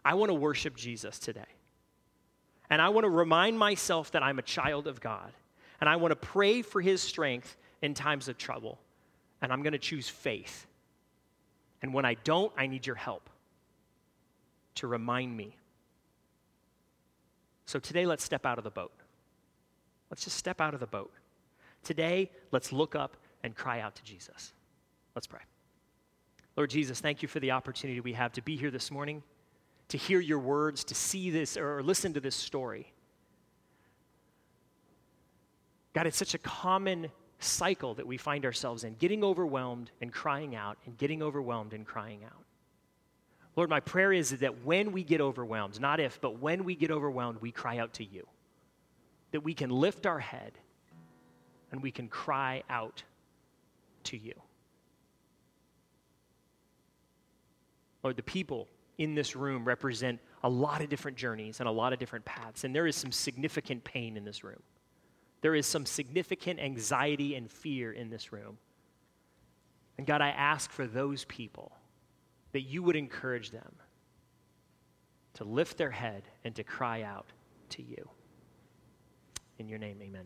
I 0.04 0.14
want 0.16 0.30
to 0.30 0.34
worship 0.34 0.76
Jesus 0.76 1.20
today. 1.20 1.59
And 2.70 2.82
I 2.82 2.90
want 2.90 3.06
to 3.06 3.10
remind 3.10 3.58
myself 3.58 4.12
that 4.12 4.24
I'm 4.24 4.40
a 4.40 4.44
child 4.44 4.88
of 4.88 5.02
God. 5.02 5.32
And 5.82 5.90
I 5.90 5.96
want 5.96 6.12
to 6.12 6.16
pray 6.16 6.62
for 6.62 6.82
his 6.82 7.02
strength 7.02 7.58
in 7.82 7.94
times 7.94 8.28
of 8.28 8.38
trouble. 8.38 8.78
And 9.42 9.52
I'm 9.52 9.64
going 9.64 9.74
to 9.74 9.80
choose 9.80 10.10
faith. 10.10 10.68
And 11.82 11.94
when 11.94 12.06
I 12.06 12.16
don't, 12.16 12.52
I 12.58 12.68
need 12.68 12.86
your 12.86 12.96
help 12.96 13.30
to 14.76 14.88
remind 14.88 15.36
me. 15.36 15.56
So 17.66 17.80
today, 17.80 18.06
let's 18.06 18.24
step 18.24 18.46
out 18.46 18.58
of 18.58 18.64
the 18.64 18.70
boat. 18.70 18.92
Let's 20.10 20.24
just 20.24 20.38
step 20.38 20.60
out 20.60 20.74
of 20.74 20.80
the 20.80 20.88
boat. 20.88 21.12
Today, 21.84 22.32
let's 22.52 22.72
look 22.72 22.96
up 22.96 23.16
and 23.44 23.56
cry 23.56 23.80
out 23.80 23.96
to 23.96 24.04
Jesus. 24.04 24.54
Let's 25.16 25.28
pray. 25.28 25.42
Lord 26.58 26.70
Jesus, 26.70 27.00
thank 27.00 27.22
you 27.22 27.28
for 27.28 27.40
the 27.40 27.52
opportunity 27.52 28.02
we 28.02 28.14
have 28.14 28.34
to 28.34 28.42
be 28.42 28.58
here 28.58 28.72
this 28.72 28.92
morning, 28.92 29.24
to 29.90 29.98
hear 29.98 30.20
your 30.20 30.40
words, 30.40 30.84
to 30.86 30.96
see 30.96 31.30
this 31.30 31.58
or 31.58 31.84
listen 31.84 32.14
to 32.14 32.20
this 32.20 32.36
story. 32.36 32.94
God, 35.94 36.08
it's 36.08 36.18
such 36.18 36.36
a 36.36 36.40
common 36.40 37.12
cycle 37.40 37.96
that 37.96 38.06
we 38.06 38.18
find 38.18 38.46
ourselves 38.46 38.84
in 38.84 38.94
getting 38.96 39.24
overwhelmed 39.24 39.92
and 40.02 40.12
crying 40.14 40.56
out, 40.56 40.78
and 40.86 40.98
getting 40.98 41.24
overwhelmed 41.24 41.74
and 41.74 41.86
crying 41.86 42.24
out. 42.24 42.44
Lord, 43.56 43.70
my 43.70 43.80
prayer 43.80 44.14
is 44.14 44.30
that 44.30 44.64
when 44.64 44.92
we 44.92 45.04
get 45.04 45.22
overwhelmed, 45.22 45.80
not 45.82 46.00
if, 46.00 46.22
but 46.22 46.40
when 46.40 46.64
we 46.64 46.76
get 46.76 46.92
overwhelmed, 46.92 47.42
we 47.42 47.52
cry 47.52 47.78
out 47.78 47.94
to 47.94 48.06
you. 48.06 48.28
That 49.32 49.42
we 49.42 49.54
can 49.54 49.70
lift 49.70 50.06
our 50.06 50.20
head 50.20 50.54
and 51.72 51.82
we 51.82 51.92
can 51.92 52.08
cry 52.08 52.64
out 52.70 53.04
to 54.06 54.18
you. 54.18 54.34
Lord, 58.04 58.16
the 58.16 58.24
people 58.24 58.68
in 59.00 59.16
this 59.16 59.36
room 59.36 59.66
represent 59.66 60.20
a 60.44 60.50
lot 60.50 60.82
of 60.82 60.90
different 60.90 61.18
journeys 61.18 61.60
and 61.60 61.68
a 61.68 61.72
lot 61.72 61.94
of 61.94 62.00
different 62.00 62.26
paths, 62.26 62.66
and 62.66 62.76
there 62.76 62.86
is 62.86 62.96
some 62.96 63.12
significant 63.12 63.84
pain 63.84 64.16
in 64.16 64.26
this 64.26 64.44
room. 64.44 64.62
There 65.42 65.56
is 65.56 65.66
some 65.66 65.86
significant 65.86 66.60
anxiety 66.60 67.36
and 67.36 67.50
fear 67.50 67.94
in 67.94 68.10
this 68.10 68.34
room. 68.34 68.58
And 69.98 70.06
God, 70.06 70.22
I 70.22 70.30
ask 70.30 70.70
for 70.70 70.86
those 70.86 71.24
people 71.26 71.72
that 72.52 72.62
you 72.62 72.84
would 72.84 72.98
encourage 72.98 73.52
them 73.52 73.74
to 75.36 75.46
lift 75.46 75.78
their 75.78 75.92
head 75.92 76.24
and 76.44 76.54
to 76.56 76.64
cry 76.64 77.04
out 77.04 77.28
to 77.70 77.82
you. 77.82 78.10
In 79.60 79.70
your 79.70 79.80
name, 79.80 80.00
amen. 80.02 80.26